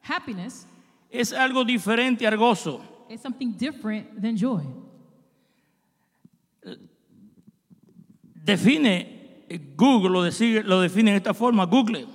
[0.02, 0.66] Happiness
[1.10, 2.80] es algo diferente al gozo.
[3.10, 4.62] is something different than joy.
[8.44, 9.06] Define,
[9.76, 10.22] Google lo,
[10.64, 12.06] lo define de esta forma, Google.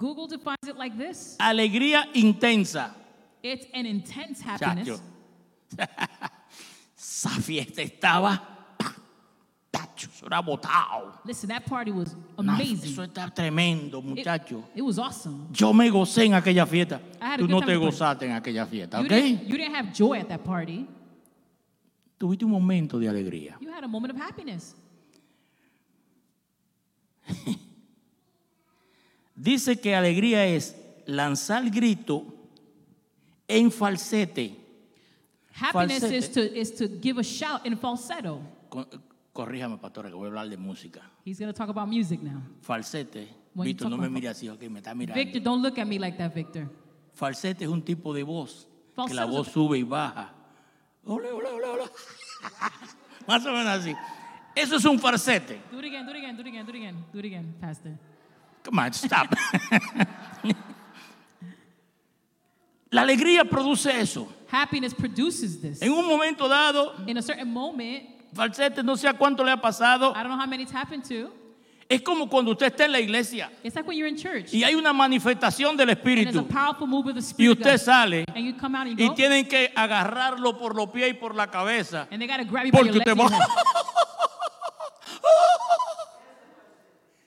[0.00, 2.94] Google defines it like this Alegría intensa.
[3.42, 5.02] it's an intense happiness.
[6.96, 8.40] Esa fiesta estaba,
[9.70, 11.18] tacho, eso era botado.
[11.26, 12.92] Listen, that party was amazing.
[12.92, 14.64] Eso está tremendo, It- muchacho.
[14.74, 15.48] It, was awesome.
[15.52, 16.98] Yo me gocé en aquella fiesta.
[17.20, 17.96] I had a Tú good no time te at the party.
[17.96, 19.08] gozaste en aquella fiesta, You, ¿ok?
[19.10, 20.86] didn't, you didn't have joy at that party.
[22.18, 23.56] Tuviste un momento de alegría.
[23.60, 24.74] You had a moment of happiness.
[29.40, 30.76] Dice que alegría es
[31.06, 32.26] lanzar grito
[33.48, 34.54] en falsete.
[35.58, 36.16] Happiness Falsete.
[36.16, 38.40] is to, is to give a shout in falsetto.
[38.68, 38.86] Co-
[39.32, 41.00] Corríjame, pastora, que voy a hablar de música.
[41.24, 42.42] He's going to talk about music now.
[42.60, 43.28] Falsete.
[43.54, 45.14] When Víctor, no me mire así, ok, me está mirando.
[45.14, 46.68] Victor, don't look at me like that, Victor.
[47.14, 50.34] Falsete es un tipo de voz que la Falsetto voz sube y baja.
[51.06, 51.84] Ole, ole, ole, ole.
[53.26, 53.94] Más o menos así.
[54.54, 55.60] Eso es un falsete.
[55.72, 57.54] Do it again, do it again, do it again, do it again, do it again,
[57.58, 57.98] Pastor.
[58.62, 59.28] Come on, stop.
[62.90, 64.28] la alegría produce eso.
[64.50, 65.80] Happiness produces this.
[65.82, 68.02] En un momento dado, In a certain moment,
[68.34, 71.04] falsete, no sé a cuánto le ha pasado, I don't know how many it's happened
[71.08, 71.30] to.
[71.88, 74.62] Es como cuando usted está en la iglesia It's like when you're in church y
[74.62, 77.50] hay una manifestación del and there's a Espíritu powerful move of the y Spirit.
[77.50, 80.56] of usted God, sale and you come out and y you go, tienen que agarrarlo
[80.56, 82.06] por los pies y por la cabeza.
[82.12, 83.22] and they got to grab you by Porque usted va.
[83.24, 83.48] and your head.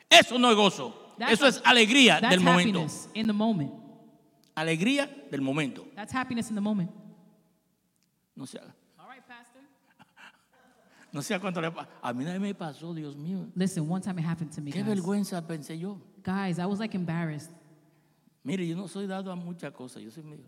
[0.21, 0.93] Eso no es gozo.
[1.17, 2.79] That's Eso es alegría That's del momento.
[2.81, 3.71] happiness in the moment.
[4.55, 5.85] Alegría del momento.
[5.95, 6.91] That's happiness in the moment.
[8.35, 9.61] No sé, haga- All right, Pastor.
[11.11, 13.47] no sé a cuánto le pa- A mí nadie me pasó, Dios mío.
[13.55, 14.87] Listen, one time it happened to me, Qué guys.
[14.95, 15.99] vergüenza pensé yo.
[16.23, 17.51] Guys, I was like embarrassed.
[18.43, 20.45] Mire, yo no soy dado a muchas cosas, yo soy medio.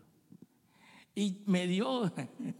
[1.14, 2.10] Y me dio,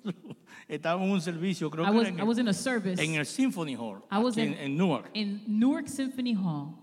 [0.68, 2.54] estaba en un servicio, creo I que was, era en I el, was in a
[2.54, 5.10] service en el Symphony Hall, I was aquí en, in- en Newark.
[5.14, 6.74] in Newark Symphony Hall.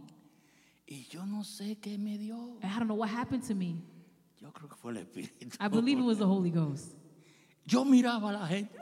[0.85, 2.57] Y yo no sé qué me dio.
[2.61, 3.81] I don't know what happened to me.
[4.41, 5.55] Yo creo que fue el Espíritu.
[5.59, 6.93] I believe it was the Holy Ghost.
[7.65, 8.75] Yo miraba a la gente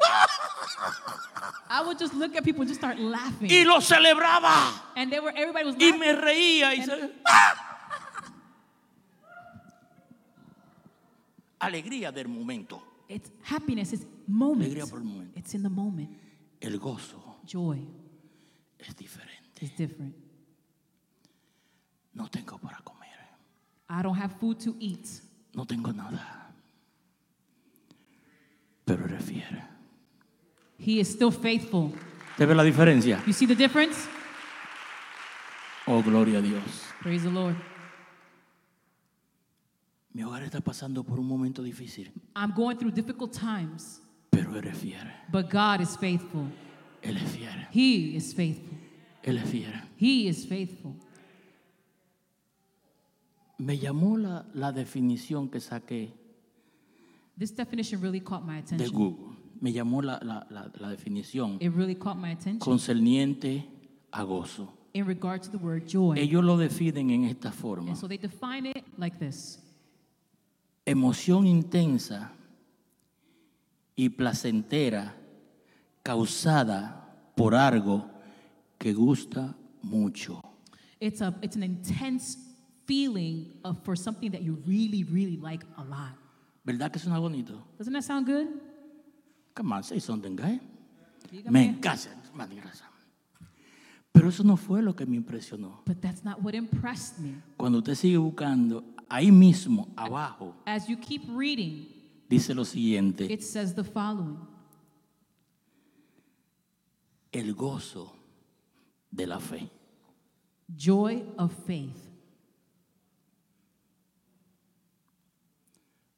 [1.69, 3.49] I would just look at people and just start laughing.
[3.51, 4.73] y lo celebraba.
[4.95, 5.99] And they were everybody was Y laughing.
[5.99, 6.73] me reía.
[6.75, 7.11] Y And- se-
[11.59, 12.81] Alegría del momento.
[13.07, 14.89] It's happiness, it's Alegría moment.
[14.89, 15.39] por el momento.
[15.39, 16.09] It's in the moment.
[16.59, 17.87] El gozo Joy
[18.79, 19.63] es diferente.
[19.63, 20.15] is different.
[22.13, 23.09] No tengo para comer.
[23.89, 25.07] I don't have food to eat,
[25.53, 26.53] No tengo nada.
[28.85, 29.61] Pero eres fiel.
[30.77, 31.93] He is still faithful.
[32.37, 33.21] ¿Te ve la diferencia?
[33.27, 34.07] You see the difference?
[35.87, 36.83] Oh, gloria a Dios.
[37.01, 37.55] Praise the Lord.
[40.13, 44.77] Mi hogar está pasando por un momento difícil, I'm going through difficult times, pero eres
[44.77, 45.07] fiel.
[45.31, 46.47] but God is faithful.
[47.01, 47.67] Él es fiel.
[47.71, 48.77] He is faithful.
[49.23, 49.73] Él es fiel.
[49.97, 50.95] He is faithful.
[53.61, 56.11] Me llamó la, la definición que saqué
[57.37, 58.91] This definition really caught my de attention.
[58.91, 59.35] Google.
[59.61, 63.65] Me llamó la, la- la- la definición It really caught my attention concerniente
[64.11, 64.67] a gozo.
[64.93, 66.15] in regard to the word joy.
[66.17, 67.89] Ellos lo definen en esta forma.
[67.89, 69.59] And so they define it like this
[70.85, 72.31] Emoción intensa
[73.95, 75.15] y placentera
[76.03, 78.09] causada por algo
[78.79, 80.41] que gusta mucho.
[80.99, 82.37] it's, a, it's an intense
[82.91, 86.13] feeling of, for something that you really, really like a lot.
[86.65, 87.53] ¿Verdad que suena bonito?
[87.77, 88.47] Doesn't that sound good?
[89.55, 90.59] Come on, say something, guy.
[91.31, 91.51] Dígame.
[91.51, 92.09] Me encanta.
[92.33, 92.61] Madre.
[94.13, 95.85] Pero eso no fue lo que me impresionó.
[95.85, 97.35] But that's not what impressed me.
[97.57, 101.87] Cuando usted sigue buscando, ahí mismo, abajo, As you keep reading,
[102.29, 103.31] dice lo siguiente.
[103.31, 104.37] it says the following
[107.31, 108.11] El gozo
[109.09, 109.69] de la fe.
[110.75, 112.10] Joy of faith.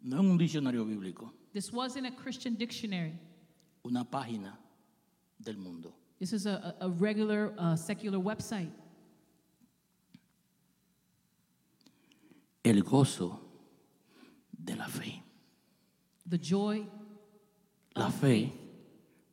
[0.03, 3.13] No en un diccionario bíblico, This wasn't a Christian dictionary.
[3.85, 4.57] una página
[5.41, 5.93] del mundo.
[6.19, 8.71] This is a, a regular uh, secular website.
[12.63, 13.39] El gozo
[14.63, 15.21] de la fe.
[16.25, 16.85] The joy,
[17.95, 18.51] La fe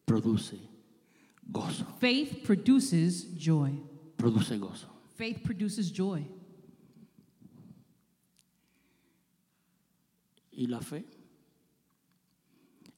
[0.05, 0.55] produce
[1.51, 1.87] gozo.
[1.99, 3.73] faith produces joy.
[4.17, 4.87] Produce gozo.
[5.17, 6.27] Faith produces joy.
[10.61, 11.07] Y la fe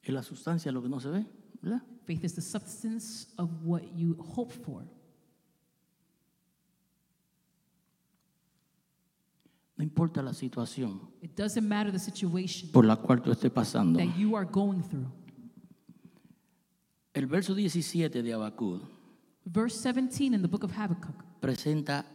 [0.01, 1.25] es la sustancia de lo que no se ve,
[1.61, 1.81] ¿verdad?
[2.05, 4.83] Faith is the substance of what you hope for.
[9.77, 13.97] No importa la situación It doesn't matter the situation por la cual tú estés pasando.
[13.97, 15.07] that you are going through.
[17.13, 18.81] El verso 17 de Habacuc
[19.45, 22.05] Verse 17 in the book of Habakkuk, presenta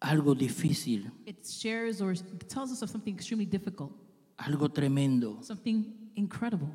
[0.00, 2.12] algo difícil, it shares or
[2.48, 3.92] tells us of something extremely difficult,
[4.36, 5.42] algo tremendo.
[5.42, 6.68] something incredible,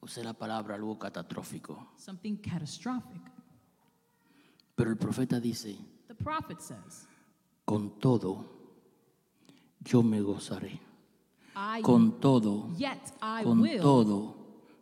[0.00, 1.86] Usé la palabra algo catastrófico.
[1.96, 3.22] something catastrophic.
[4.74, 5.76] Pero el profeta dice,
[6.08, 7.06] The prophet says,
[7.64, 8.44] con todo,
[9.80, 10.80] yo me gozaré.
[11.54, 14.34] I Con todo, yet I con will todo,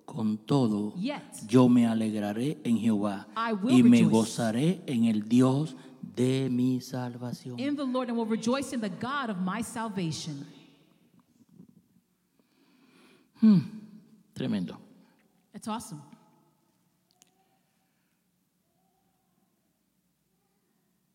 [0.06, 1.46] con todo, Yet.
[1.48, 4.10] yo me alegraré en Jehová I will y me rejoice.
[4.12, 7.58] gozaré en el Dios de mi salvación.
[7.58, 10.46] in the Lord and will rejoice in the God of my salvation.
[14.34, 14.78] Tremendo.
[15.54, 16.00] It's awesome.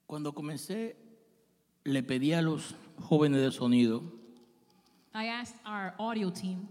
[0.07, 0.95] Cuando comencé,
[1.83, 4.01] le pedí a los jóvenes de sonido
[5.13, 6.67] I asked our audio team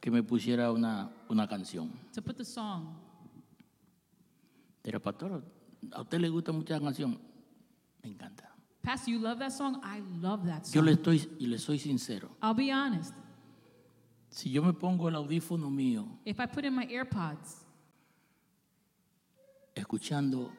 [0.00, 1.90] que me pusiera una, una canción.
[2.14, 2.94] to put the song.
[4.84, 5.42] Era pastor,
[5.92, 7.18] ¿a usted le gusta mucho la canción?
[8.02, 8.48] Me encanta.
[8.82, 9.80] Pastor, you love that song?
[9.84, 10.84] I love that Yo song.
[10.86, 12.30] le estoy y le soy sincero.
[12.42, 13.12] I'll be honest.
[14.30, 17.64] Si yo me pongo el audífono mío If I put in my AirPods,
[19.74, 20.50] escuchando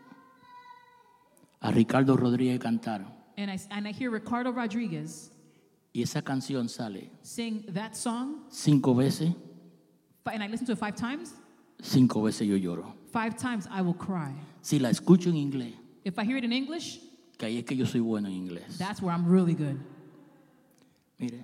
[1.61, 3.05] a Ricardo Rodríguez cantar
[3.37, 5.31] and I, and I hear Ricardo Rodriguez
[5.93, 9.33] y esa canción sale sing that song, cinco veces,
[10.25, 11.33] and I listen to it five times,
[11.81, 12.93] cinco veces yo lloro.
[13.11, 14.33] five times I will cry.
[14.61, 15.73] Si la escucho en inglés,
[16.05, 16.99] If I hear it in English,
[17.37, 18.77] que ahí es que yo soy bueno en inglés.
[18.77, 19.79] that's where I'm really good.
[21.19, 21.39] Mire,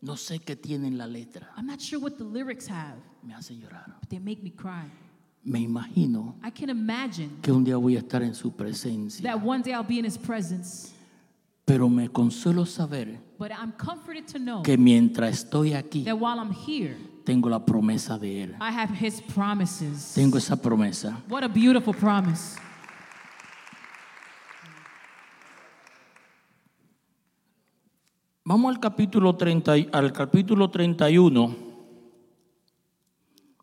[0.00, 3.34] no sé qué tiene en la letra, I'm not sure what the lyrics have, me
[3.34, 3.94] hace llorar.
[4.00, 4.84] but they make me cry.
[5.44, 9.42] Me imagino I can imagine que un día voy a estar en su presencia, that
[9.42, 10.92] one day I'll be in his presence,
[11.64, 16.38] pero me consuelo saber but I'm comforted to know que mientras estoy aquí, that while
[16.38, 18.56] I'm here, tengo la promesa de Él.
[18.60, 20.14] I have his promises.
[20.14, 21.22] Tengo esa promesa.
[21.28, 22.56] What a beautiful promise.
[28.48, 31.54] Vamos al capítulo, 30, y- al capítulo 31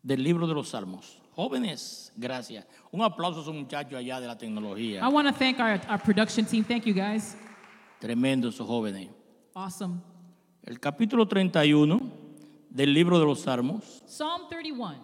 [0.00, 1.20] del libro de los Salmos.
[1.34, 2.64] Jóvenes, gracias.
[2.92, 5.08] Un aplauso a esos muchachos allá de la I tecnología.
[5.08, 6.62] want to thank our, our production team.
[6.62, 7.36] Thank you guys.
[7.98, 9.08] Tremendo esos jóvenes.
[9.54, 9.96] Awesome.
[10.62, 12.00] El capítulo 31
[12.70, 14.04] del libro de los Salmos.
[14.06, 15.00] Psalm 31.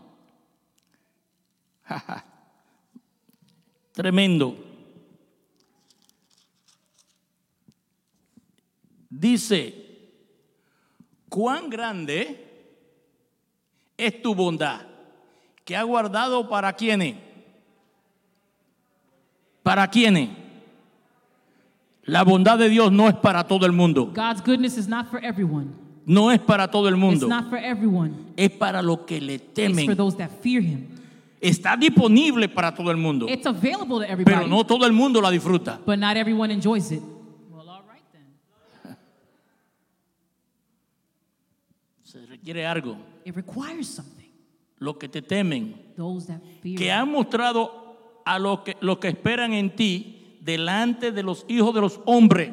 [3.93, 4.55] Tremendo.
[9.15, 9.75] Dice,
[11.29, 12.49] cuán grande
[13.99, 14.81] es tu bondad
[15.67, 17.17] que ha guardado para quienes.
[19.63, 20.31] ¿Para quienes?
[22.05, 24.07] La bondad de Dios no es para todo el mundo.
[24.15, 25.75] God's goodness is not for everyone.
[26.07, 27.29] No es para todo el It's mundo.
[27.29, 28.15] not for everyone.
[28.37, 29.97] Es para los que le It's for temen.
[29.97, 30.89] those that fear him.
[31.41, 33.27] Está disponible para todo el mundo.
[33.29, 35.79] It's available to Pero everybody, no todo el mundo la disfruta.
[35.85, 37.03] but not everyone enjoys it.
[37.53, 38.97] Well, all right then.
[42.13, 42.99] Se requiere algo.
[43.25, 44.29] It requires something.
[44.79, 49.09] Los que te temen, Those that fear que han mostrado a los que, los que
[49.09, 52.51] esperan en ti delante de los hijos de los hombres.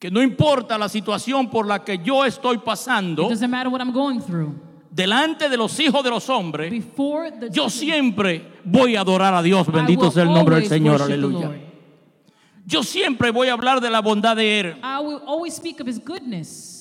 [0.00, 3.78] Que no importa la situación por la que yo estoy It pasando, doesn't matter what
[3.80, 4.54] I'm going through.
[4.90, 9.42] delante de los hijos de los hombres, Before the yo siempre voy a adorar a
[9.42, 9.70] Dios.
[9.70, 11.00] Bendito sea el nombre del Señor.
[11.00, 11.52] Aleluya.
[12.66, 14.66] Yo siempre voy a hablar de la bondad de Él.
[14.82, 16.77] I will always speak of his goodness.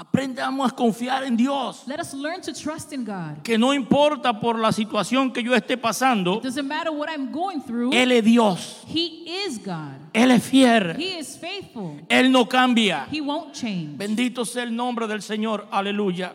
[0.00, 1.86] Aprendamos a confiar en Dios.
[1.86, 3.42] Let us learn to trust in God.
[3.42, 7.30] Que no importa por la situación que yo esté pasando, It doesn't matter what I'm
[7.30, 7.92] going through.
[7.92, 8.82] Él es Dios.
[8.86, 9.98] He is God.
[10.14, 10.96] Él es fiel.
[10.98, 12.00] He is faithful.
[12.08, 13.08] Él no cambia.
[13.12, 13.98] He won't change.
[13.98, 15.68] Bendito sea el nombre del Señor.
[15.70, 16.34] Aleluya.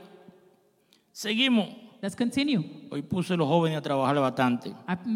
[1.12, 1.67] Seguimos.
[2.04, 2.88] Let's continue.
[2.91, 4.75] Hoy puse a los jóvenes a trabajar bastante.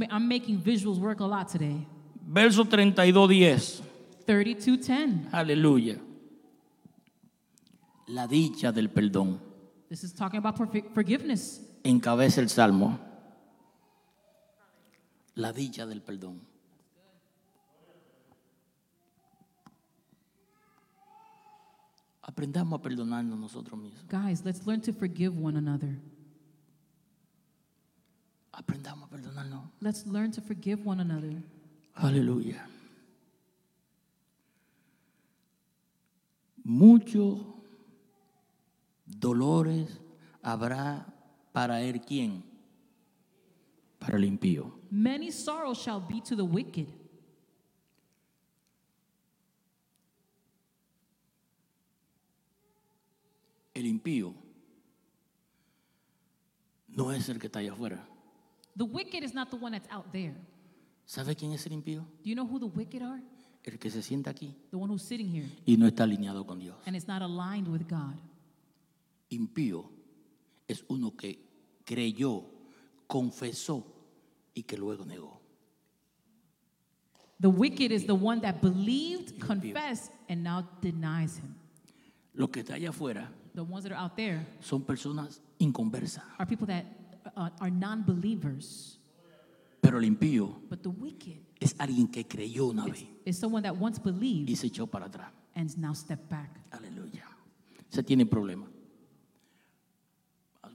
[0.09, 1.85] I'm making visuals work a lot today.
[2.25, 3.83] Verso 32.10.
[4.25, 5.29] 32:10.
[5.31, 6.08] Aleluya.
[8.09, 9.39] La dicha del perdón.
[9.87, 11.61] This is talking about forgi- forgiveness.
[11.83, 12.99] Encabeza el salmo.
[15.35, 16.41] La dicha del perdón.
[22.21, 24.05] Aprendamos a perdonarnos nosotros mismos.
[24.07, 25.97] Guys, let's learn to forgive one another.
[28.53, 29.63] Aprendamos a perdonarnos.
[29.81, 31.41] Let's learn to forgive one another.
[31.95, 32.65] Aleluya.
[36.63, 37.39] Muchos
[39.19, 39.99] dolores
[40.41, 41.05] habrá
[41.51, 42.43] para él quién?
[43.99, 44.79] Para el impío.
[44.89, 46.87] Many sorrows shall be to the wicked.
[53.73, 54.33] El impío
[56.87, 58.05] no es el que está allá afuera.
[58.75, 60.35] The wicked is not the one that's out there.
[61.05, 62.01] ¿Sabe quién es el impío?
[62.23, 63.21] Do you know who the wicked are?
[63.63, 66.59] El que se sienta aquí The one who's sitting here y no está alineado con
[66.59, 66.77] Dios.
[66.85, 68.15] and is not aligned with God.
[69.29, 69.89] Impío
[70.67, 71.39] es uno que
[71.85, 72.45] creyó,
[73.07, 73.85] confesó
[74.53, 75.39] y que luego negó.
[77.41, 81.55] The wicked is the one that believed, confessed, and now denies him.
[82.33, 86.45] Los que está allá afuera The ones that are out there son personas inconversas, are
[86.45, 86.85] people that
[87.35, 88.97] uh, are non believers.
[89.81, 93.75] pero el impío But the wicked es alguien que creyó una vez is someone that
[93.75, 95.31] once believed y se echó para atrás.
[95.55, 96.59] and now step back.
[96.71, 97.23] Aleluya.
[97.89, 98.67] Se tiene problema.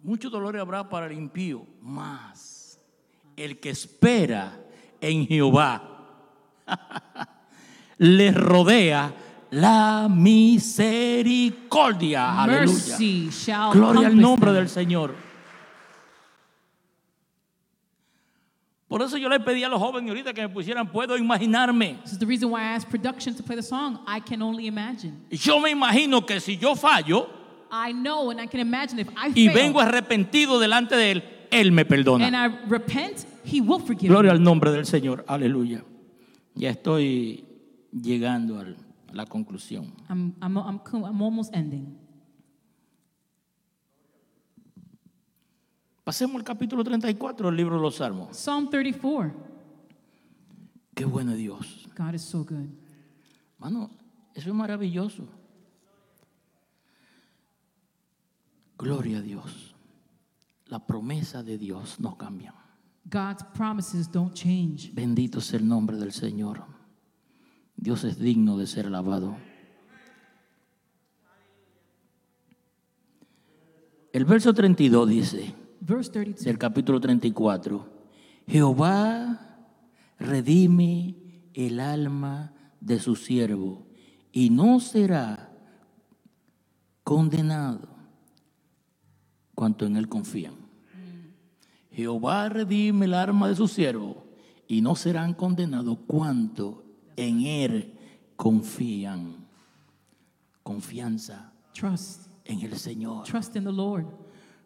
[0.05, 2.79] Mucho dolor habrá para el impío, más
[3.37, 4.61] el que espera
[5.01, 5.83] en Jehová
[7.99, 9.13] le rodea
[9.51, 12.43] la misericordia.
[12.43, 12.67] Aleluya.
[12.67, 15.15] Mercy shall Gloria al nombre del Señor.
[18.87, 21.99] Por eso yo le pedí a los jóvenes ahorita que me pusieran, puedo imaginarme.
[22.03, 24.01] This is the reason why I asked production to play the song.
[24.07, 25.25] I can only imagine.
[25.31, 27.44] Yo me imagino que si yo fallo
[27.77, 31.25] I know and I can imagine if I y fail vengo arrepentido delante de Él,
[31.51, 32.27] Él me perdona.
[32.27, 35.25] and I repent He will forgive Gloria al nombre del Señor.
[35.27, 35.85] Aleluya.
[36.55, 37.45] Ya estoy
[37.93, 38.77] llegando al-
[39.09, 39.93] a la conclusión.
[40.09, 41.99] I'm, I'm, I'm, I'm almost ending.
[46.05, 48.37] Pasemos al capítulo 34 del libro de los Salmos.
[48.37, 49.33] Psalm 34.
[50.95, 51.89] Qué bueno Dios.
[51.97, 52.69] God is so good.
[53.59, 53.91] Mano,
[54.35, 55.27] eso es maravilloso.
[58.77, 59.75] Gloria a Dios.
[60.67, 62.55] La promesa de Dios no cambia.
[63.05, 64.91] God's promises don't change.
[64.93, 66.65] Bendito sea el nombre del Señor.
[67.77, 69.37] Dios es digno de ser alabado.
[74.13, 76.45] El verso 32 dice, Verse 32.
[76.45, 77.89] del capítulo 34,
[78.47, 79.69] Jehová
[80.19, 81.17] redime
[81.53, 83.87] el alma de su siervo
[84.33, 85.53] y no será
[87.03, 87.94] condenado
[89.55, 90.55] cuanto en él confían.
[91.93, 94.25] Jehová redime el alma de su siervo
[94.67, 96.85] y no serán condenados cuanto
[97.17, 97.93] en él
[98.37, 99.37] confían.
[100.63, 102.27] Confianza Trust.
[102.47, 103.25] en el Señor.
[103.25, 104.07] Trust in the Lord.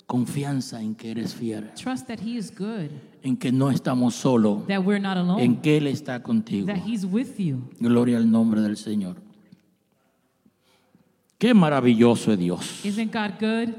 [0.06, 1.70] Confianza en que eres fiel.
[1.74, 2.88] Trust that He is good,
[3.22, 4.66] En que no estamos solos.
[4.66, 6.66] that we're not alone, En que Él está contigo.
[6.66, 7.68] that He's with you.
[7.78, 9.16] Gloria al nombre del Señor.
[11.36, 12.84] Qué maravilloso es Dios.
[12.84, 13.74] Isn't God good?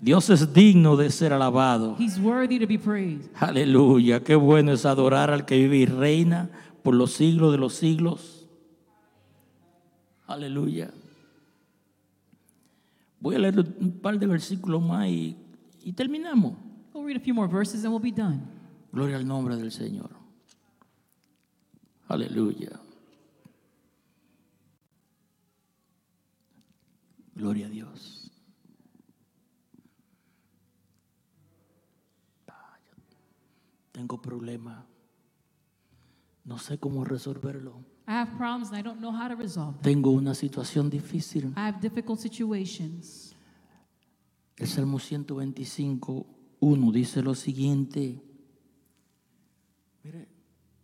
[0.00, 1.96] Dios es digno de ser alabado.
[1.98, 3.30] He's worthy to be praised.
[3.38, 4.24] Aleluya.
[4.24, 6.50] Qué bueno es adorar al que vive y reina
[6.82, 8.48] por los siglos de los siglos.
[10.26, 10.90] Aleluya.
[13.20, 15.36] Voy a leer un par de versículos más y,
[15.82, 16.54] y terminamos.
[16.94, 18.40] We'll read a few more verses and we'll be done.
[18.92, 20.10] Gloria al nombre del Señor.
[22.08, 22.80] Aleluya.
[27.34, 28.30] Gloria a Dios.
[32.48, 32.94] Ah, yo
[34.00, 34.86] Tengo problema.
[36.46, 37.84] No sé cómo resolverlo.
[38.08, 39.82] I have problems and I don't know how to resolve them.
[39.82, 41.52] Tengo una situación difícil.
[41.54, 43.34] I have difficult situations.
[44.56, 46.26] El Salmo 125,
[46.60, 48.22] 1 dice lo siguiente.
[50.02, 50.28] Mire,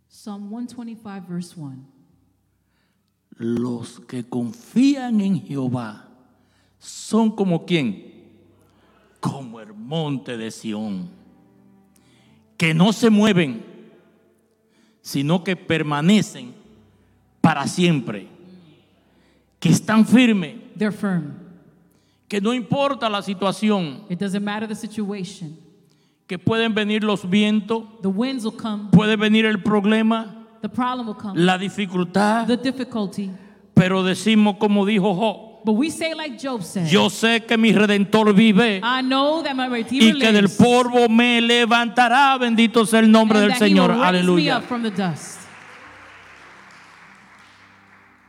[0.07, 1.87] Psalm 125, verse 1.
[3.39, 6.11] Los que confían en Jehová
[6.79, 8.13] son como quién?
[9.21, 11.09] Como el monte de Sión,
[12.57, 13.65] que no se mueven,
[15.03, 16.55] sino que permanecen
[17.41, 18.29] para siempre,
[19.61, 21.35] que están firmes, They're firm.
[22.29, 25.57] que no importa la situación, It doesn't matter the situation.
[26.27, 31.07] que pueden venir los vientos, The winds will come, puede venir el problema, the problem
[31.07, 33.31] will come, la dificultad, the difficulty.
[33.75, 37.73] pero decimos como dijo Job, But we say, like Job said, yo sé que mi
[37.73, 38.81] redentor vive.
[38.85, 42.39] I know that my Redeemer y que del polvo me levantará.
[42.39, 43.91] Bendito sea el nombre del Señor.
[43.91, 44.59] Aleluya.
[44.59, 45.41] up from the dust.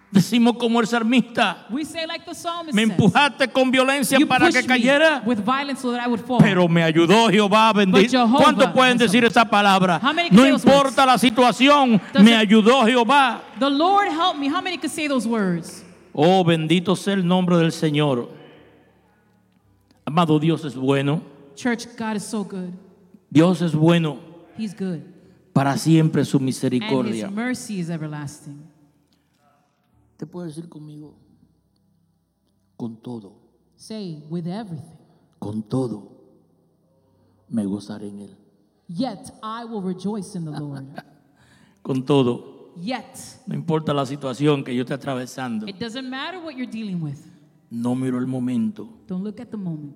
[0.09, 4.25] Decimos como el salmista, We say, like the psalmist me says, empujaste con violencia you
[4.25, 6.39] para que cayera, with violence so that I would fall.
[6.39, 8.27] pero me ayudó Jehová bendito.
[8.35, 9.99] ¿Cuántos pueden decir esa palabra?
[10.01, 13.41] How many can No importa la situación, Does me it- ayudó Jehová.
[13.59, 14.47] the Lord help me.
[14.49, 15.83] How many can say those words?
[16.19, 18.29] Oh, bendito sea el nombre del Señor.
[20.03, 21.21] Amado Dios es bueno.
[21.53, 22.73] Church, God is so good.
[23.29, 24.17] Dios es bueno.
[24.57, 25.01] He's good.
[25.53, 27.27] Para siempre su And misericordia.
[27.27, 28.57] his mercy is everlasting.
[30.17, 31.13] ¿Te puedes decir conmigo?
[32.75, 33.33] Con todo.
[33.75, 34.97] Say, with everything.
[35.37, 36.17] con todo
[37.47, 38.37] me gozaré en él.
[38.89, 40.85] Yet I will rejoice in the Lord.
[41.83, 43.05] Con todo, Yet.
[43.47, 47.17] no importa la situación que yo esté atravesando, It doesn't matter what you're dealing with.
[47.69, 49.95] no miro el momento, Don't look at the moment.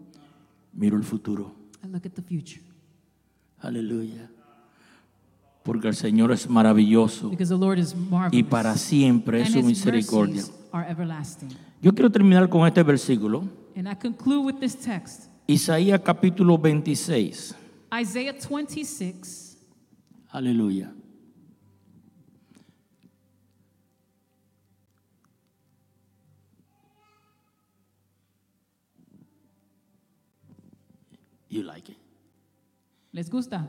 [0.73, 1.55] miro el futuro.
[1.83, 2.61] I look at the future.
[3.59, 4.29] Aleluya.
[5.63, 8.33] Porque el Señor es maravilloso Because the Lord is marvelous.
[8.33, 10.35] y para siempre es and su his misericordia.
[10.41, 11.49] mercies are everlasting.
[11.81, 13.43] Yo quiero terminar con este versículo.
[13.75, 15.29] And I conclude with this text.
[15.47, 17.55] Isaías capítulo 26.
[17.93, 19.57] Isaiah 26.
[20.29, 20.91] Aleluya.
[31.51, 31.97] You like it?
[33.11, 33.67] ¿Les gusta?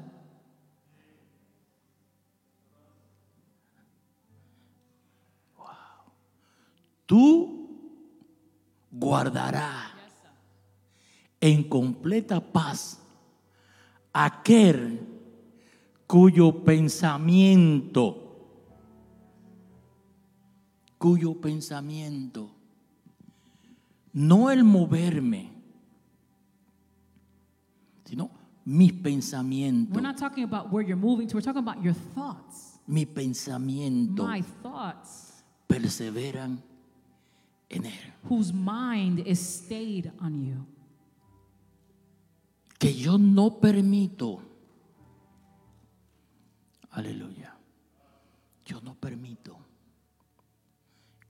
[7.04, 7.68] Tú
[8.90, 9.90] guardarás
[11.40, 13.02] en completa paz
[14.12, 15.00] aquel
[16.06, 18.16] cuyo pensamiento,
[20.98, 22.48] cuyo pensamiento,
[24.12, 25.50] no el moverme,
[28.64, 32.78] mis We're pensamientos, not talking about where you're moving to, we're talking about your thoughts.
[32.86, 36.62] mi pensamiento My thoughts, perseveran
[37.70, 38.12] en Él.
[38.28, 40.66] whose mind is stayed on you.
[42.78, 44.40] Que yo no permito,
[46.90, 47.54] aleluya,
[48.66, 49.56] yo no permito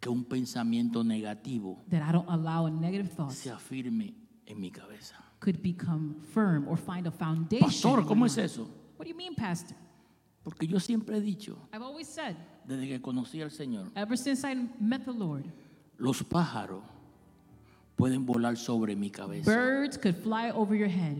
[0.01, 4.15] que un pensamiento negativo That I don't allow a negative thought se afirme
[4.47, 5.17] en mi cabeza.
[5.43, 7.67] Could become firm or find a foundation.
[7.69, 8.63] Pastor, ¿cómo es eso?
[8.97, 9.77] What do you mean, Pastor?
[10.45, 14.45] Porque yo siempre he dicho, I've always said, desde que conocí al Señor, ever since
[14.45, 15.45] I met the Lord,
[15.99, 16.83] los pájaros
[17.97, 19.45] pueden volar sobre mi cabeza.
[19.45, 21.17] birds could fly over your head.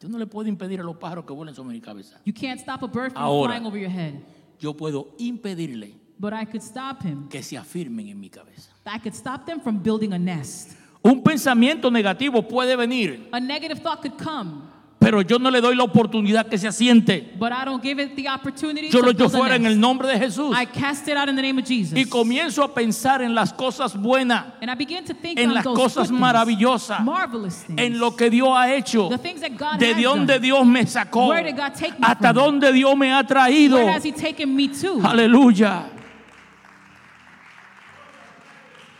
[0.00, 2.20] Yo no le puedo impedir a los pájaros que vuelen sobre mi cabeza.
[2.24, 3.50] You can't stop a bird from Ahora.
[3.52, 4.14] flying over your head,
[4.60, 7.28] Yo puedo impedirle but I could stop him.
[7.28, 8.70] que se afirmen en mi cabeza.
[8.86, 10.76] I could stop them from building a nest.
[11.02, 14.62] Un pensamiento negativo puede venir, A negative thought could come,
[14.98, 17.34] pero yo no le doy la oportunidad que se asiente.
[17.38, 20.18] but I don't give it the opportunity Yo lo echo fuera en el nombre de
[20.18, 21.96] Jesús I cast it out in the name of Jesus.
[21.96, 25.54] y comienzo a pensar en las cosas buenas, and I begin to think en on
[25.54, 29.40] las those cosas things, maravillosas, marvelous things, en lo que Dios ha hecho, the things
[29.40, 30.40] that God de dónde.
[30.40, 33.76] Dios me sacó, Where did God take me hasta dónde Dios me ha traído.
[33.76, 35.00] Where has He taken me to?
[35.04, 35.92] Aleluya.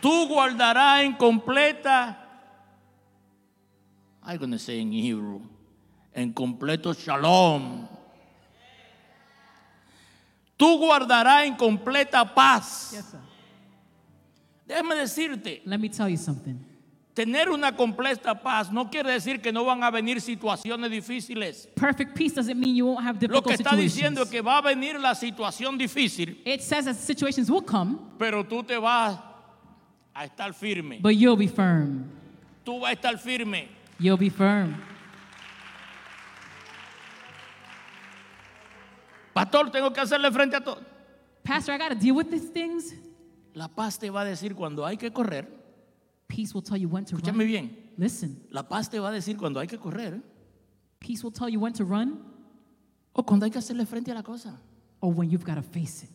[0.01, 2.17] Tú guardarás en completa,
[4.23, 5.41] I'm going to say in Hebrew,
[6.13, 7.87] en completo shalom.
[10.57, 12.91] Tú guardarás en completa paz.
[12.91, 13.19] Yes, sir.
[14.67, 16.59] Déjame decirte, Let me tell you something.
[17.13, 21.67] tener una completa paz no quiere decir que no van a venir situaciones difíciles.
[21.75, 24.59] Perfect peace doesn't mean you won't have Lo difficult que está diciendo es que va
[24.59, 29.17] a venir la situación difícil, It says that situations will come, pero tú te vas
[30.15, 30.99] a estar firme.
[31.01, 32.09] but you'll be firm.
[32.65, 33.67] Tú vas a estar firme.
[33.99, 34.75] You'll be firm.
[39.33, 40.81] Pastor, tengo que hacerle frente a todo.
[41.43, 42.93] Pastor, I got to deal with these things.
[43.53, 45.47] La paz te va a decir cuando hay que correr.
[46.27, 47.47] Peace will tell you when to Escúchame run.
[47.47, 47.77] bien.
[47.97, 50.21] Listen, La paz te va a decir cuando hay que correr
[50.99, 52.19] peace will tell you when to run
[53.13, 54.57] o cuando hay que hacerle frente a la cosa.
[55.01, 56.09] or when you've got to face it.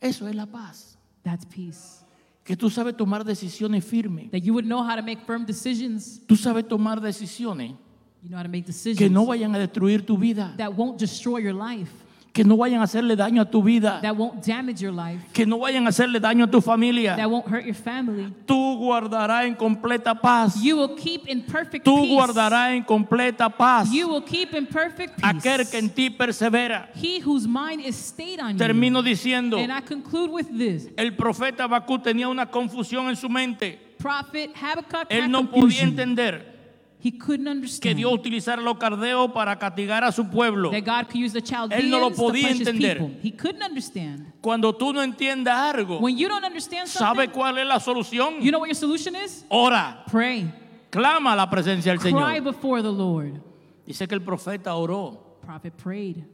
[0.00, 0.95] Eso es la paz.
[1.26, 2.04] That's peace.
[2.44, 4.30] Que tú sabes tomar decisiones firmes.
[4.30, 6.20] That you would know how to make firm decisions.
[6.28, 7.74] Tú sabes tomar decisiones
[8.22, 10.54] You know how to make decisions que no vayan a destruir tu vida.
[10.56, 11.90] that won't destroy your life,
[12.36, 13.98] Que no vayan a hacerle daño a tu vida.
[14.02, 17.16] that won't damage your life, Que no vayan a hacerle daño a tu familia.
[17.16, 18.30] that won't hurt your family.
[18.44, 20.62] Tú guardarás en completa paz.
[20.62, 22.12] You will keep in perfect Tú peace.
[22.14, 23.90] guardarás en completa paz.
[23.90, 25.24] You will keep in perfect peace.
[25.24, 26.90] Aquel que en ti persevera.
[26.94, 29.04] He whose mind is stayed on Termino you.
[29.06, 29.56] diciendo.
[29.58, 30.88] And I conclude with this.
[30.98, 33.78] El profeta Habacuc tenía una confusión en su mente.
[33.98, 36.55] Prophet Habakkuk Él no podía entender
[36.98, 40.70] He couldn't que understand Dios utilizara los cardeos para castigar a su pueblo.
[40.70, 42.98] that God could use the Chaldeans Él no lo to podía punish his entender.
[42.98, 43.20] people.
[43.22, 44.32] He couldn't understand.
[44.40, 48.40] Cuando tú no entiendas algo, When you don't understand ¿sabe something, cuál es la solución?
[48.40, 49.44] you know what your solution is?
[49.50, 50.50] Ora, Pray.
[50.90, 52.42] clama a la presencia del Cry Señor.
[52.44, 53.40] before the Lord.
[53.86, 56.24] Dice que el profeta oró Prophet prayed.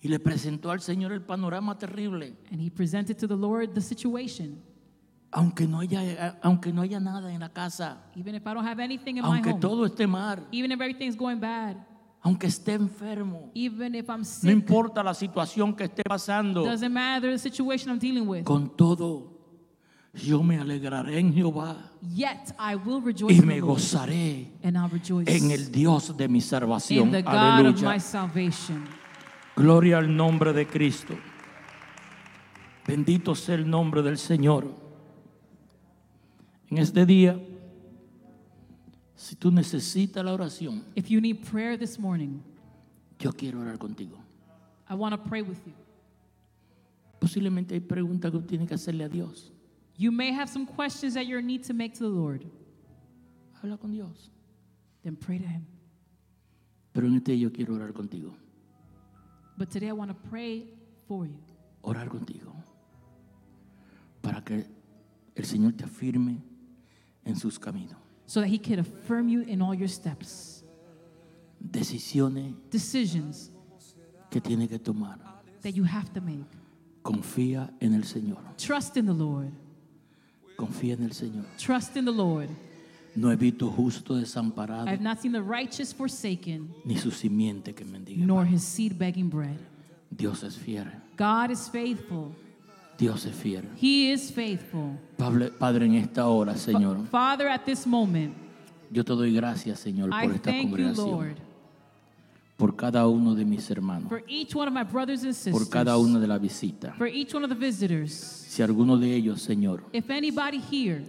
[0.00, 2.32] y le presentó al Señor el panorama terrible.
[2.52, 4.62] And he presented to the Lord the situation.
[5.30, 8.82] Aunque no haya, aunque no haya nada en la casa, Even if I don't have
[8.82, 11.76] anything in my aunque home, todo esté mal, even if everything's going bad,
[12.22, 16.90] aunque esté enfermo, even if I'm no sick, importa la situación que esté pasando, doesn't
[16.92, 18.44] matter the situation I'm dealing with.
[18.44, 19.36] con todo,
[20.14, 21.76] yo me alegraré en Jehová
[22.14, 26.26] Yet I will rejoice y in me gozaré and I'll rejoice en el Dios de
[26.26, 27.10] mi in salvación.
[27.10, 28.86] the God of my salvation.
[29.54, 31.14] Gloria al nombre de Cristo.
[32.86, 34.87] Bendito sea el nombre del Señor.
[36.70, 37.40] En este día,
[39.14, 42.40] si tú necesitas la oración, If you need prayer this morning,
[43.18, 44.18] yo quiero orar contigo.
[44.88, 45.72] I want to pray with you.
[47.20, 49.50] Posiblemente hay preguntas que tienes que hacerle a Dios.
[49.96, 52.44] You may have some questions that you need to make to the Lord.
[53.60, 54.30] Habla con Dios.
[55.02, 55.66] Then pray to Him.
[56.92, 58.34] Pero en este día yo quiero orar contigo.
[59.56, 60.68] But today I want to pray
[61.08, 61.38] for you.
[61.82, 62.54] Orar contigo.
[64.22, 64.66] Para que
[65.34, 66.47] el Señor te afirme
[67.28, 67.96] en sus caminos.
[68.26, 70.62] so that He can affirm you in all your steps.
[71.60, 73.50] Decisiones Decisions
[74.30, 75.18] que tienes que tomar.
[75.62, 76.44] that you have to make.
[77.02, 78.38] Confía en el Señor.
[78.56, 79.50] Trust in the Lord.
[80.56, 81.44] Confía en el Señor.
[81.58, 82.48] Trust in the Lord.
[83.16, 87.74] No he visto justo desamparado, I have not seen the righteous forsaken, ni su simiente
[87.74, 88.18] que mendigue.
[88.24, 89.58] nor his seed begging bread.
[90.14, 90.86] Dios es fiel.
[91.16, 92.32] God is faithful.
[92.98, 93.62] Dios es fiel.
[93.80, 94.98] He is faithful.
[95.16, 98.34] Padre, Padre, en esta hora, Señor, Father, at this moment,
[98.90, 101.36] Yo te doy gracias, Señor, I por esta thank you, congregación, Lord,
[102.56, 105.68] por cada uno de mis hermanos, for each one of my brothers and sisters, por
[105.68, 106.92] cada una de la visita.
[106.98, 108.12] for each one of the visitors.
[108.12, 111.04] Si alguno de ellos, Señor, If anybody here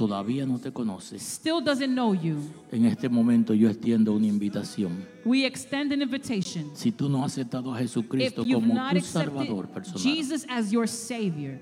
[0.00, 2.38] todavía no te conoce, still doesn't know you,
[2.72, 5.04] en este momento yo extiendo una invitación.
[5.26, 6.70] we extend an invitation.
[6.74, 10.02] Si tú no has aceptado a If Jesucristo you've como not tu accepted Salvador personal,
[10.02, 11.58] Jesus as your Savior,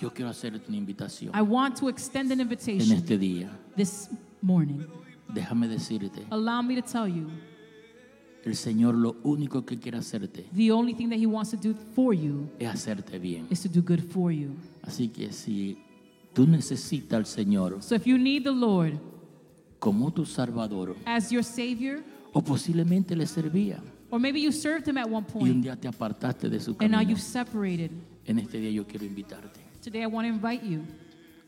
[0.00, 3.48] yo quiero hacerte una invitación I want to extend an en invitation este día.
[3.76, 4.08] this
[4.42, 4.80] morning.
[5.32, 7.28] Déjame decirte, Allow me to tell you
[8.44, 11.74] el Señor lo único que quiere hacerte the only thing that He wants to do
[11.94, 13.46] for you es hacerte bien.
[13.50, 14.56] is to do good for you.
[14.82, 15.76] Así que si
[16.32, 18.98] tú necesitas al Señor So if you need the Lord
[19.78, 22.02] como tu Salvador, as your Savior,
[22.32, 25.76] o posiblemente le servía or maybe you served Him at one y un point día
[25.76, 27.90] te apartaste de su and now camino, you've separated,
[28.26, 29.60] en este día yo quiero invitarte.
[29.82, 30.82] today I want to invite you.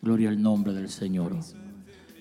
[0.02, 1.36] Gloria al nombre del Señor.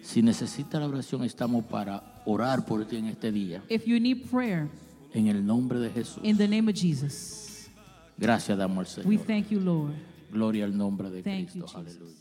[0.01, 3.61] Si necesitas la oración, estamos para orar por ti en este día.
[3.69, 4.67] If you need prayer,
[5.13, 6.19] En el nombre de Jesús.
[6.23, 7.69] in the name of Jesus,
[8.17, 9.27] Gracias damos al we Señor.
[9.27, 9.93] thank you, Lord.
[10.31, 11.79] Gloria al nombre de Thank you, Cristo.
[11.79, 11.95] Jesus.
[11.97, 12.15] Aleluya.